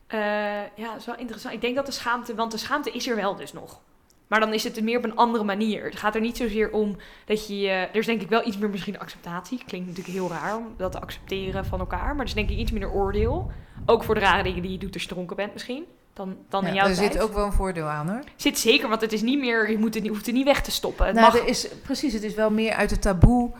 [0.08, 1.54] Ja, dat is wel interessant.
[1.54, 3.80] Ik denk dat de schaamte, want de schaamte is er wel dus nog.
[4.26, 5.84] Maar dan is het meer op een andere manier.
[5.84, 7.58] Het gaat er niet zozeer om dat je...
[7.60, 9.62] je- er is denk ik wel iets meer misschien acceptatie.
[9.66, 12.08] Klinkt natuurlijk heel raar om dat te accepteren van elkaar.
[12.08, 13.50] Maar er is denk ik iets minder oordeel.
[13.86, 15.84] Ook voor de rare dingen die je doet als je dronken bent misschien.
[16.12, 17.12] Dan, dan in Ja, jouw er tijd.
[17.12, 18.20] zit ook wel een voordeel aan hoor.
[18.36, 19.70] Zit zeker, want het is niet meer...
[19.70, 21.06] Je moet het, niet- hoeft het niet weg te stoppen.
[21.06, 21.40] Het nou, mag...
[21.42, 23.50] er is, precies, het is wel meer uit het taboe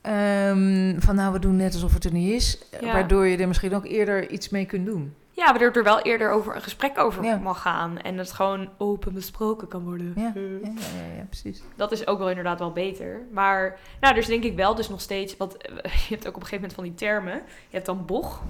[0.00, 2.58] ehm, van nou, we doen net alsof het er niet is.
[2.80, 2.92] Ja.
[2.92, 5.14] Waardoor je er misschien ook eerder iets mee kunt doen.
[5.42, 7.36] Ja, waardoor er wel eerder over een gesprek over Ja.
[7.36, 7.98] mag gaan.
[7.98, 10.12] En het gewoon open besproken kan worden.
[10.16, 10.32] Ja.
[10.34, 10.62] Eh.
[10.62, 11.62] Ja, ja, ja, ja, precies.
[11.76, 13.20] Dat is ook wel inderdaad wel beter.
[13.30, 15.36] Maar nou, dus denk ik wel dus nog steeds...
[15.36, 17.34] Want eh, je hebt ook op een gegeven moment van die termen.
[17.34, 17.42] Je
[17.76, 18.42] hebt dan BOG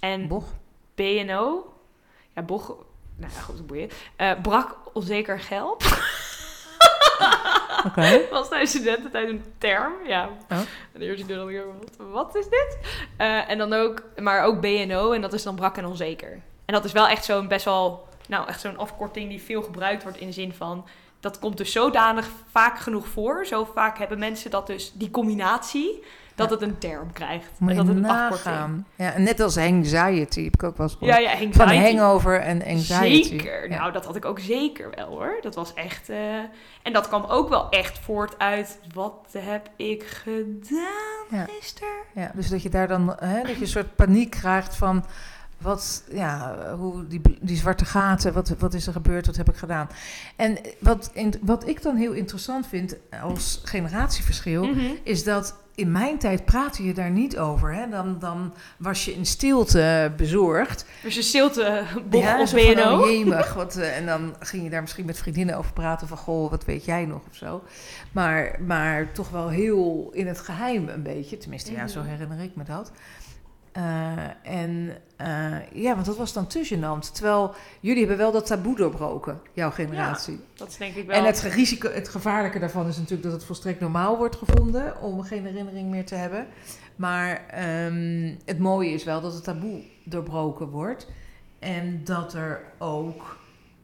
[0.00, 0.44] en Boch.
[0.94, 1.72] BNO.
[2.34, 2.68] Ja, BOG...
[3.16, 3.88] Nou ja, goed, dat boeien.
[4.16, 5.84] Eh brak onzeker geld.
[7.86, 8.28] Oké.
[8.30, 9.92] was tijdens studententijd een term.
[10.06, 10.28] Ja.
[10.48, 10.58] Oh.
[10.58, 12.78] En de eerste keer dan ik wat, wat is dit?
[13.16, 15.12] Eh, en dan ook, maar ook BNO.
[15.12, 16.40] En dat is dan brak en onzeker.
[16.64, 18.08] En dat is wel echt zo'n best wel...
[18.28, 20.86] Nou, echt zo'n afkorting die veel gebruikt wordt in de zin van...
[21.20, 23.46] Dat komt dus zodanig vaak genoeg voor.
[23.46, 26.02] Zo vaak hebben mensen dat dus, die combinatie,
[26.36, 27.46] dat het een term krijgt.
[27.60, 28.84] En dat het een afkorting.
[28.96, 31.18] Ja, en net als anxiety heb ik ook wel eens gehoord.
[31.22, 33.28] Ja, ja, Van hangover en anxiety.
[33.28, 33.70] Zeker.
[33.70, 33.76] Ja.
[33.78, 35.38] Nou, dat had ik ook zeker wel hoor.
[35.40, 36.08] Dat was echt.
[36.08, 36.16] eh,
[36.82, 38.78] En dat kwam ook wel echt voort uit.
[38.94, 41.46] Wat heb ik gedaan Ja.
[41.58, 41.88] gisteren?
[42.14, 45.04] Ja, dus dat je daar dan hè, dat je een soort paniek krijgt van
[45.60, 49.56] wat, ja, hoe die, die zwarte gaten, wat, wat is er gebeurd, wat heb ik
[49.56, 49.88] gedaan?
[50.36, 54.80] En wat, in, wat ik dan heel interessant vind als generatieverschil, Mhm.
[55.02, 57.74] is dat in mijn tijd praatte je daar niet over.
[57.74, 57.88] Hè?
[57.88, 60.86] Dan, dan was je in stilte bezorgd.
[61.02, 64.80] Dus je stilte, boch Ja, van, oh, jemig, wat, eh, en dan ging je daar
[64.80, 66.16] misschien met vriendinnen over praten van...
[66.16, 67.62] goh, wat weet jij nog of zo.
[68.12, 71.38] Maar, maar toch wel heel in het geheim een beetje.
[71.38, 72.08] Tenminste, ja, zo Mhm.
[72.08, 72.92] herinner ik me dat.
[73.76, 77.12] Eh, en eh, ja, want dat was dan te gênant.
[77.12, 80.40] Terwijl jullie hebben wel dat taboe doorbroken, jouw generatie.
[80.54, 81.16] Dat is denk ik wel.
[81.16, 85.22] En het risico, het gevaarlijke daarvan is natuurlijk dat het volstrekt normaal wordt gevonden om
[85.22, 86.46] geen herinnering meer te hebben.
[86.96, 91.08] Maar ehm, het mooie is wel dat het taboe doorbroken wordt.
[91.58, 93.38] En dat er ook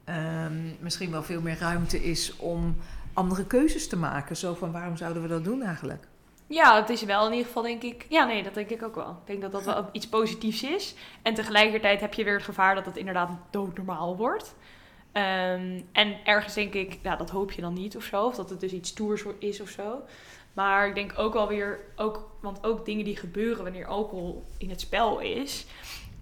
[0.05, 2.76] ehm, misschien wel veel meer ruimte is om
[3.12, 4.37] andere keuzes te maken.
[4.37, 6.11] Zo van waarom zouden we dat doen eigenlijk?
[6.53, 8.07] Ja, het is wel in ieder geval denk ik.
[8.09, 9.11] Ja, nee, dat denk ik ook wel.
[9.11, 10.95] Ik denk dat dat wel iets positiefs is.
[11.23, 14.55] En tegelijkertijd heb je weer het gevaar dat het inderdaad doodnormaal wordt.
[15.12, 18.25] Ehm, en ergens denk ik, ja, dat hoop je dan niet of zo.
[18.27, 20.03] Of dat het dus iets stoers is of zo.
[20.53, 24.71] Maar ik denk ook wel weer, ook, want ook dingen die gebeuren wanneer alcohol in
[24.71, 25.67] het spel is.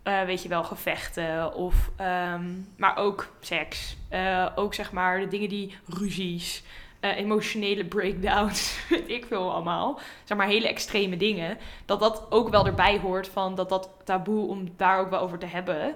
[0.03, 2.45] eh, weet je wel, gevechten of, ehm,
[2.77, 3.97] maar ook seks.
[4.09, 6.63] Eh, ook zeg maar de dingen die ruzies,
[7.01, 10.01] eh, emotionele breakdowns, weet ik veel allemaal.
[10.25, 11.59] Zeg maar hele extreme dingen.
[11.85, 15.39] Dat dat ook wel erbij hoort van dat dat taboe om daar ook wel over
[15.39, 15.95] te hebben.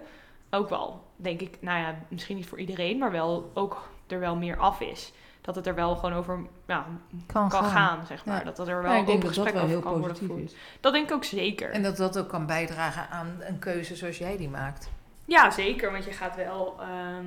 [0.50, 4.36] Ook wel, denk ik, nou ja, misschien niet voor iedereen, maar wel ook er wel
[4.36, 5.12] meer af is.
[5.40, 6.86] Dat het er wel gewoon over ja,
[7.26, 8.38] Kan, kan gaan, zeg maar.
[8.38, 8.44] Ja.
[8.44, 10.26] Dat het er wel Ja, ik denk dat dat gesprek wel over heel kan worden
[10.26, 10.60] positief is.
[10.80, 11.70] Dat denk ik ook zeker.
[11.70, 14.90] En dat dat ook kan bijdragen aan een keuze zoals jij die maakt.
[15.24, 15.92] Ja, zeker.
[15.92, 16.76] Want je gaat wel.
[16.80, 17.26] ehm,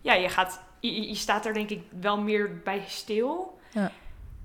[0.00, 0.62] ja, je, gaat,
[0.94, 3.58] je, je staat er denk ik wel meer bij stil.
[3.72, 3.92] Ja.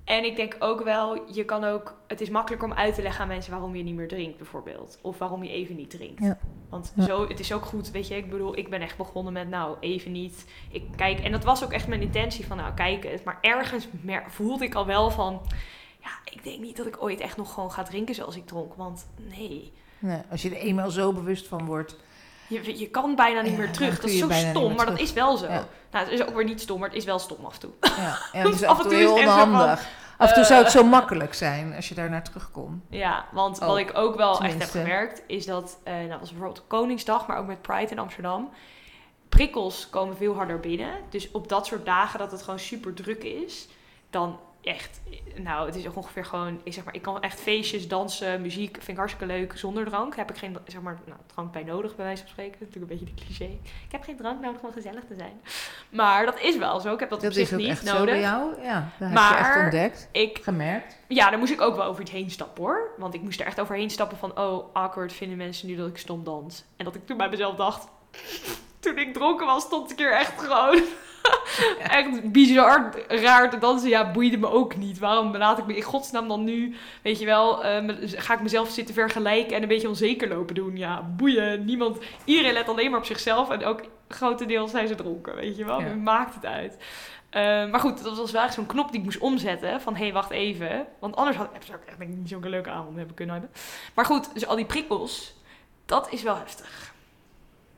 [0.04, 1.96] En ik denk ook wel, je kan ook.
[2.06, 4.98] Het is makkelijker om uit te leggen aan mensen waarom je niet meer drinkt, bijvoorbeeld.
[5.02, 6.22] Of waarom je even niet drinkt.
[6.22, 6.38] Ja.
[6.68, 7.04] Want Ja.
[7.04, 8.16] zo, het is ook goed, weet je.
[8.16, 10.44] Ik bedoel, ik ben echt begonnen met, nou, even niet.
[10.70, 13.24] Ik kijk, en dat was ook echt mijn intentie van, nou, kijk het.
[13.24, 15.40] Maar ergens mer- voelde ik al wel van.
[16.00, 18.74] Ja, ik denk niet dat ik ooit echt nog gewoon ga drinken zoals ik dronk.
[18.74, 19.72] Want nee.
[19.98, 21.96] Nee, als je er eenmaal zo bewust van wordt.
[22.52, 24.00] Je, je kan bijna niet Ja, meer terug.
[24.00, 25.46] Dat is zo stom, maar dat is wel zo.
[25.46, 25.66] Ja.
[25.90, 27.70] Nou, het is ook weer niet stom, maar het is wel stom af en toe.
[27.96, 28.18] Ja,
[28.68, 29.88] Af en toe heel van, onhandig.
[30.18, 32.82] Af en toe zou het eh, zo makkelijk zijn als je daar naar terugkomt.
[32.90, 36.20] Ja, want wat Oh, ik ook wel echt heb gemerkt, is dat, eh nou, dat
[36.20, 38.50] was bijvoorbeeld Koningsdag, maar ook met Pride in Amsterdam.
[39.28, 40.94] Prikkels komen veel harder binnen.
[41.08, 43.68] Dus op dat soort dagen dat het gewoon super druk is,
[44.10, 45.00] dan echt,
[45.34, 48.74] nou, het is ook ongeveer gewoon, ik zeg maar, ik kan echt feestjes, dansen, muziek,
[48.74, 49.52] vind ik hartstikke leuk.
[49.58, 52.56] Zonder drank heb ik geen, zeg maar, nou, drank bij nodig, bij wijze van spreken.
[52.60, 53.44] Natuurlijk een beetje de cliché.
[53.86, 55.40] Ik heb geen drank nodig om gezellig te zijn.
[55.90, 56.92] Maar dat is wel zo.
[56.92, 58.10] Ik heb dat, Dat op zich niet echt zo nodig.
[58.14, 58.62] bij jou.
[58.62, 60.96] Ja, dat heb je echt Maar- ontdekt, Ik gemerkt.
[61.08, 62.90] ja, daar moest ik ook wel over iets heen stappen hoor.
[62.98, 64.38] Want ik moest er echt overheen stappen van...
[64.38, 66.64] Oh, awkward vinden mensen nu dat ik stom dans.
[66.76, 67.88] En dat ik toen bij mezelf dacht...
[68.80, 70.82] Toen ik dronken was, stond ik hier echt gewoon...
[71.88, 73.88] echt bizar raar te dansen.
[73.88, 74.98] Ja, boeide me ook niet.
[74.98, 76.76] Waarom laat ik me in godsnaam dan nu...
[77.02, 79.56] Weet je wel, eh, ga ik mezelf zitten vergelijken...
[79.56, 80.76] en een beetje onzeker lopen doen.
[80.76, 81.64] Ja, boeien.
[81.64, 81.98] Niemand...
[82.24, 83.50] Iedereen let alleen maar op zichzelf.
[83.50, 85.80] En ook grotendeels zijn ze dronken, weet je wel.
[85.80, 85.94] Ja.
[85.94, 86.76] Maakt het uit?
[87.30, 89.80] Eh, maar goed, dat was wel echt zo'n knop die ik moest omzetten.
[89.80, 90.86] Van, hé, hey, wacht even.
[90.98, 93.52] Want anders had ik ook echt denk ik, niet zo'n leuke avond hebben kunnen hebben.
[93.94, 95.34] Maar goed, dus al die prikkels,
[95.86, 96.91] dat is wel heftig.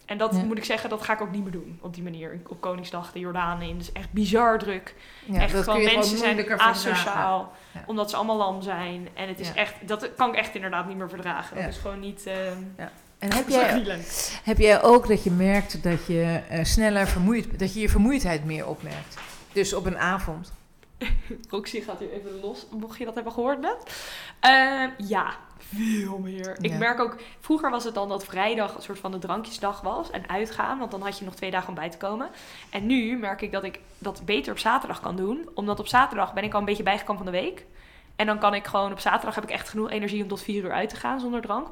[0.05, 0.43] En dat Ja.
[0.43, 1.79] moet ik zeggen, dat ga ik ook niet meer doen.
[1.83, 2.41] Op die manier.
[2.49, 3.79] Op Koningsdag, de Jordaan in.
[3.79, 4.95] Dus echt bizar druk.
[5.25, 7.53] Ja, echt gewoon mensen zijn asociaal.
[7.73, 7.85] Ja.
[7.87, 9.09] Omdat ze allemaal lam zijn.
[9.15, 11.57] En het is echt, dat kan ik echt inderdaad niet meer verdragen.
[11.57, 12.27] Dat is gewoon niet...
[12.27, 12.47] eh,
[13.19, 14.01] En heb is jij,
[14.43, 18.45] heb jij ook dat je merkt dat je eh, sneller vermoeid dat je je vermoeidheid
[18.45, 19.17] meer opmerkt?
[19.53, 20.53] Dus op een avond.
[21.51, 23.77] Roxy gaat hier even los, mocht je dat hebben gehoord net.
[24.45, 26.57] Eh, ja, veel meer.
[26.61, 26.79] Ik Ja.
[26.79, 30.29] merk ook, vroeger was het dan dat vrijdag een soort van de drankjesdag was en
[30.29, 32.29] uitgaan, want dan had je nog twee dagen om bij te komen.
[32.71, 36.33] En nu merk ik dat ik dat beter op zaterdag kan doen, omdat op zaterdag
[36.35, 37.65] ben ik al een beetje bijgekomen van de week.
[38.17, 40.65] En dan kan ik gewoon, op zaterdag heb ik echt genoeg energie om tot vier
[40.65, 41.67] uur uit te gaan zonder drank.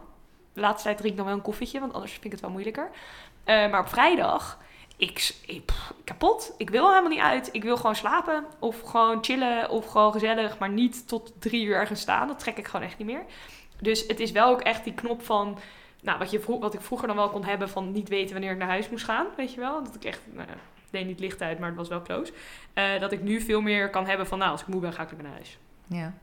[0.52, 2.50] De laatste tijd drink ik dan wel een koffietje, want anders vind ik het wel
[2.50, 2.90] moeilijker.
[3.44, 4.58] Eh, maar op vrijdag,
[5.02, 6.54] ik, ik, pff, kapot.
[6.56, 7.48] Ik wil helemaal niet uit.
[7.52, 11.76] Ik wil gewoon slapen of gewoon chillen of gewoon gezellig, maar niet tot drie uur
[11.76, 12.28] ergens staan.
[12.28, 13.22] Dat trek ik gewoon echt niet meer.
[13.80, 15.58] Dus het is wel ook echt die knop van,
[16.02, 18.58] nou, wat, je wat ik vroeger dan wel kon hebben van niet weten wanneer ik
[18.58, 19.84] naar huis moest gaan, weet je wel.
[19.84, 20.48] Dat ik echt, nou,
[20.90, 22.32] deed niet licht uit, maar het was wel close.
[22.72, 25.02] Eh, dat ik nu veel meer kan hebben van, nou, als ik moe ben, ga
[25.02, 25.58] ik lekker naar huis.
[25.86, 26.14] Ja.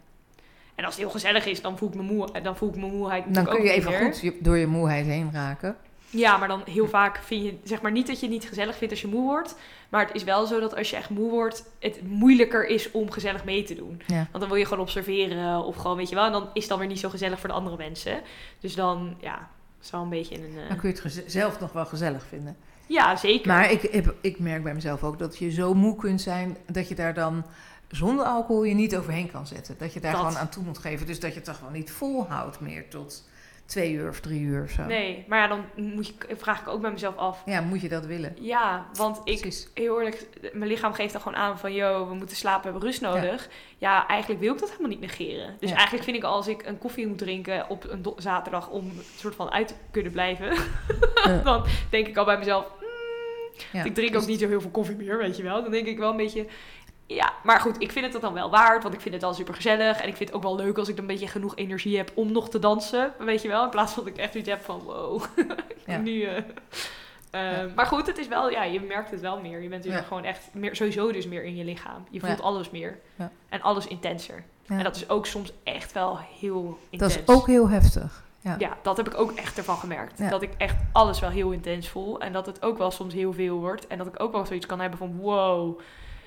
[0.76, 2.94] En als het heel gezellig is, dan voel ik mijn, moe, dan voel ik mijn
[2.94, 4.14] moeheid Dan kun je even meer.
[4.14, 5.78] goed door je moeheid heen raken.
[6.10, 8.78] Ja, maar dan heel vaak vind je, zeg maar niet dat je het niet gezellig
[8.78, 9.56] vindt als je moe wordt.
[9.90, 13.12] Maar het is wel zo dat als je echt moe wordt, het moeilijker is om
[13.12, 14.02] gezellig mee te doen.
[14.08, 14.16] Ja.
[14.16, 16.26] Want dan wil je gewoon observeren of gewoon, weet je wel.
[16.26, 18.22] En dan is het dan weer niet zo gezellig voor de andere mensen.
[18.60, 19.50] Dus dan, ja,
[19.92, 20.68] wel een beetje in een...
[20.68, 22.58] Dan kun je het zelf nog wel gezellig vinden.
[22.88, 23.48] Ja, zeker.
[23.48, 26.88] Maar ik, heb, ik merk bij mezelf ook dat je zo moe kunt zijn dat
[26.88, 27.46] je daar dan
[27.88, 29.76] zonder alcohol je niet overheen kan zetten.
[29.78, 30.22] Dat je daar Dat.
[30.22, 31.06] gewoon aan toe moet geven.
[31.06, 33.28] Dus dat je het toch wel niet volhoudt meer tot
[33.70, 34.84] twee uur of drie uur of zo.
[34.84, 37.42] Nee, maar ja, dan moet je, vraag ik ook bij mezelf af.
[37.46, 38.36] Ja, moet je dat willen?
[38.40, 39.68] Ja, want ik, Precies.
[39.74, 42.88] heel eerlijk, mijn lichaam geeft dan gewoon aan van, yo, we moeten slapen, we hebben
[42.90, 43.50] rust nodig.
[43.78, 45.56] Ja, eigenlijk wil ik dat helemaal niet negeren.
[45.60, 45.76] Dus Ja.
[45.76, 49.36] eigenlijk vind ik als ik een koffie moet drinken op een zaterdag om een soort
[49.36, 50.48] van uit te kunnen blijven,
[51.26, 51.42] Ja.
[51.44, 52.66] dan denk ik al bij mezelf,
[53.74, 55.62] mm, ik drink ook niet zo heel veel koffie meer, weet je wel.
[55.62, 56.46] Dan denk ik wel een beetje,
[57.16, 59.54] ja, maar goed, ik vind het dan wel waard, want ik vind het al super
[59.54, 60.02] gezellig.
[60.02, 62.12] En ik vind het ook wel leuk als ik dan een beetje genoeg energie heb
[62.16, 63.64] om nog te dansen, weet je wel.
[63.64, 65.24] In plaats van dat ik echt iets heb van, wow,
[65.86, 65.98] Ja.
[65.98, 66.22] nu...
[66.24, 66.44] eh, eh,
[67.32, 67.68] Ja.
[67.76, 69.62] Maar goed, het is wel, ja, je merkt het wel meer.
[69.62, 70.02] Je bent dus Ja.
[70.02, 72.06] gewoon echt meer, sowieso dus meer in je lichaam.
[72.10, 73.00] Je voelt alles meer.
[73.16, 73.32] Ja.
[73.50, 74.44] En alles intenser.
[74.68, 77.16] En dat is ook soms echt wel heel Dat intens.
[77.18, 78.24] is ook heel heftig.
[78.58, 78.78] Ja.
[78.82, 80.30] Dat heb ik ook echt ervan gemerkt.
[80.30, 82.20] Dat ik echt alles wel heel intens voel.
[82.20, 83.88] En dat het ook wel soms heel veel wordt.
[83.88, 85.80] En dat ik ook wel zoiets kan hebben van wow.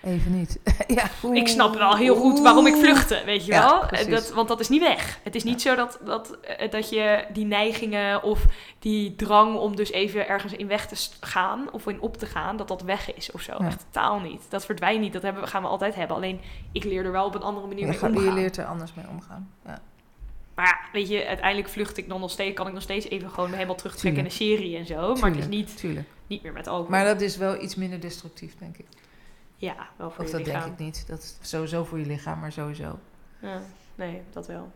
[0.05, 0.59] Even niet.
[0.89, 3.85] ja, Ik snap wel heel goed waarom ik vluchtte, weet je wel.
[4.11, 5.19] dat, want dat is niet weg.
[5.23, 8.45] Het is niet zo dat, dat, eh, dat je die neigingen of
[8.79, 12.57] die drang om dus even ergens in weg te gaan of in op te gaan,
[12.57, 13.53] dat dat weg is of zo.
[13.59, 13.67] Ja.
[13.67, 14.43] Echt totaal niet.
[14.49, 15.13] Dat verdwijnt niet.
[15.13, 16.17] Dat hebben, gaan we altijd hebben.
[16.17, 16.41] Alleen
[16.73, 18.35] ik leer er wel op een andere manier mee gaat- je omgaan.
[18.35, 19.51] leert er anders mee omgaan.
[19.67, 19.81] Ja.
[20.55, 23.31] Maar ja, weet je, uiteindelijk vlucht ik dan nog steeds, kan ik nog steeds even
[23.31, 25.15] gewoon helemaal terugtrekken in een serie en zo.
[25.15, 26.07] Maar het is niet, Tuurlijk.
[26.27, 26.91] niet meer met alcohol.
[26.91, 28.87] Maar dat is wel iets minder destructief, denk ik.
[29.63, 30.63] Ja, wel voor Of je dat lichaam.
[30.63, 31.07] denk ik niet.
[31.07, 32.99] Dat is sowieso voor je lichaam, maar sowieso.
[33.39, 33.61] Ja,
[33.95, 34.73] nee, dat wel.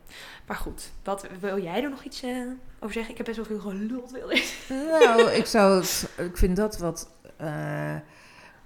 [0.47, 2.37] Maar goed, wat, wil jij er nog iets eh,
[2.79, 3.11] over zeggen?
[3.11, 4.67] Ik heb best wel veel geluld, wil ik.
[4.69, 5.85] Nou, ik zou
[6.17, 7.97] ik vind dat wat eh,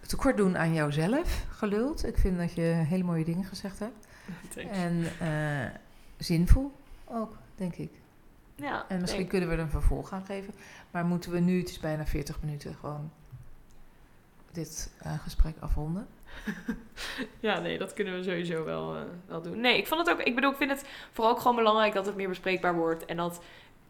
[0.06, 2.06] tekort doen aan jouzelf, geluld.
[2.06, 4.06] Ik vind dat je hele mooie dingen gezegd hebt.
[4.70, 5.70] En eh,
[6.18, 6.72] zinvol
[7.04, 7.90] ook, denk ik.
[8.54, 10.54] Ja, En misschien kunnen we er een vervolg aan geven.
[10.90, 13.10] Maar moeten we nu, het is bijna 40 minuten, gewoon
[14.52, 16.08] dit eh, gesprek afronden?
[17.40, 19.60] Ja, nee, dat kunnen we sowieso wel, eh, wel doen.
[19.60, 22.06] Nee, ik vond het ook, ik bedoel, ik vind het vooral ook gewoon belangrijk dat
[22.06, 23.04] het meer bespreekbaar wordt.
[23.04, 23.42] En dat,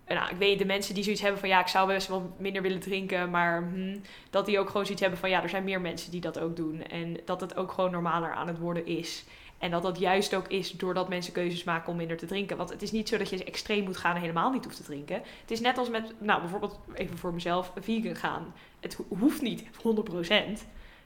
[0.07, 2.63] nou, ik weet de mensen die zoiets hebben van ja, ik zou best wel minder
[2.63, 3.99] willen drinken, maar hm,
[4.31, 6.57] dat die ook gewoon zoiets hebben van ja, er zijn meer mensen die dat ook
[6.57, 6.83] doen.
[6.83, 9.25] En dat het ook gewoon normaler aan het worden is.
[9.61, 12.57] En dat dat juist ook is doordat mensen keuzes maken om minder te drinken.
[12.57, 14.83] Want het is niet zo dat je extreem moet gaan en helemaal niet hoeft te
[14.83, 15.15] drinken.
[15.41, 18.55] Het is net als met, nou bijvoorbeeld even voor mezelf, vegan gaan.
[18.81, 20.65] Het ho- hoeft niet 100%.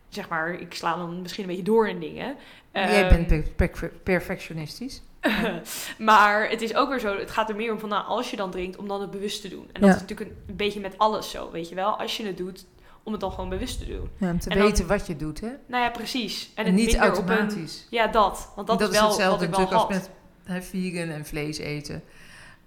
[0.08, 2.36] Zeg maar, ik sla dan misschien een beetje door in dingen.
[2.72, 5.02] Jij Ehm, bent per- per- perfectionistisch.
[5.98, 8.36] maar het is ook weer zo, het gaat er meer om van, nou, als je
[8.36, 9.68] dan drinkt, om dan het bewust te doen.
[9.72, 9.94] En dat Ja.
[9.94, 11.98] is natuurlijk een, een beetje met alles zo, weet je wel.
[11.98, 12.64] Als je het doet,
[13.04, 14.10] om het dan gewoon bewust te doen.
[14.18, 15.50] Ja, om te En dan- weten wat je doet, hè?
[15.66, 16.50] Nou ja, precies.
[16.54, 17.86] En En het niet een- automatisch.
[17.90, 18.52] ja, dat.
[18.54, 20.10] Want dat, dat is is wel hetzelfde wat ik wel als met
[20.44, 22.02] hè, vegan en vlees eten.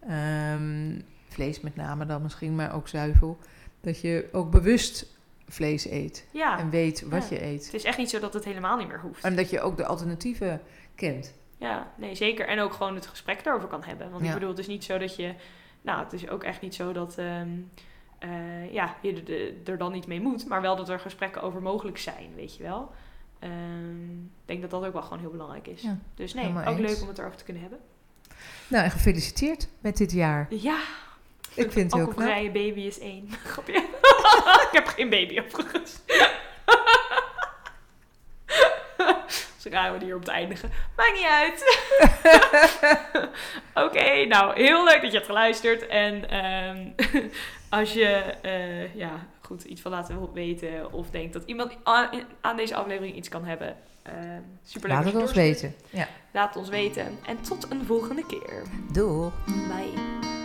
[0.08, 3.38] Ehm, vlees met name dan misschien, maar ook zuivel.
[3.82, 5.06] Dat je ook bewust
[5.48, 6.26] vlees eet.
[6.32, 7.36] Ja, En weet wat Ja.
[7.36, 7.66] je eet.
[7.66, 9.24] het is echt niet zo dat het helemaal niet meer hoeft.
[9.24, 10.62] En dat je ook de alternatieven
[10.96, 11.34] kent.
[11.58, 12.48] Ja, nee, zeker.
[12.48, 14.12] En ook gewoon het gesprek daarover kan hebben.
[14.12, 15.34] Want ik bedoel, het is niet zo dat je...
[15.82, 17.48] Nou, het is ook echt niet zo dat ehm,
[18.20, 20.48] eh, ja, je er- dan niet mee moet.
[20.48, 22.92] Maar wel dat er gesprekken over mogelijk zijn, weet je wel.
[23.40, 25.82] Ehm, ik denk dat dat ook wel gewoon heel belangrijk is.
[25.82, 26.80] Ja, dus nee, ook eens.
[26.92, 27.80] leuk om het erover te kunnen hebben.
[28.68, 30.48] Nou, en gefeliciteerd met dit jaar.
[30.50, 30.80] Ja,
[31.54, 32.00] Ik vind het heel knap.
[32.08, 33.30] alcoholvrije baby is één.
[33.44, 33.74] Grapje.
[34.68, 36.00] ik heb geen baby overigens.
[39.68, 40.72] Ze raar om hier op te eindigen.
[40.96, 41.88] Maakt niet uit.
[43.86, 45.88] Oké, nou, heel leuk dat je hebt geluisterd.
[45.88, 46.88] En ehm,
[47.80, 48.06] als je
[48.42, 49.12] eh, ja,
[49.42, 52.10] goed, iets van laten weten of denkt dat iemand aan,
[52.42, 54.14] aan deze aflevering iets kan hebben, eh
[54.64, 55.76] super leuk Laat het ons weten.
[55.90, 56.08] Ja.
[56.32, 57.18] Laat het ons weten.
[57.26, 58.64] En tot een volgende keer.
[58.92, 59.32] Doei.
[59.46, 60.37] Bye.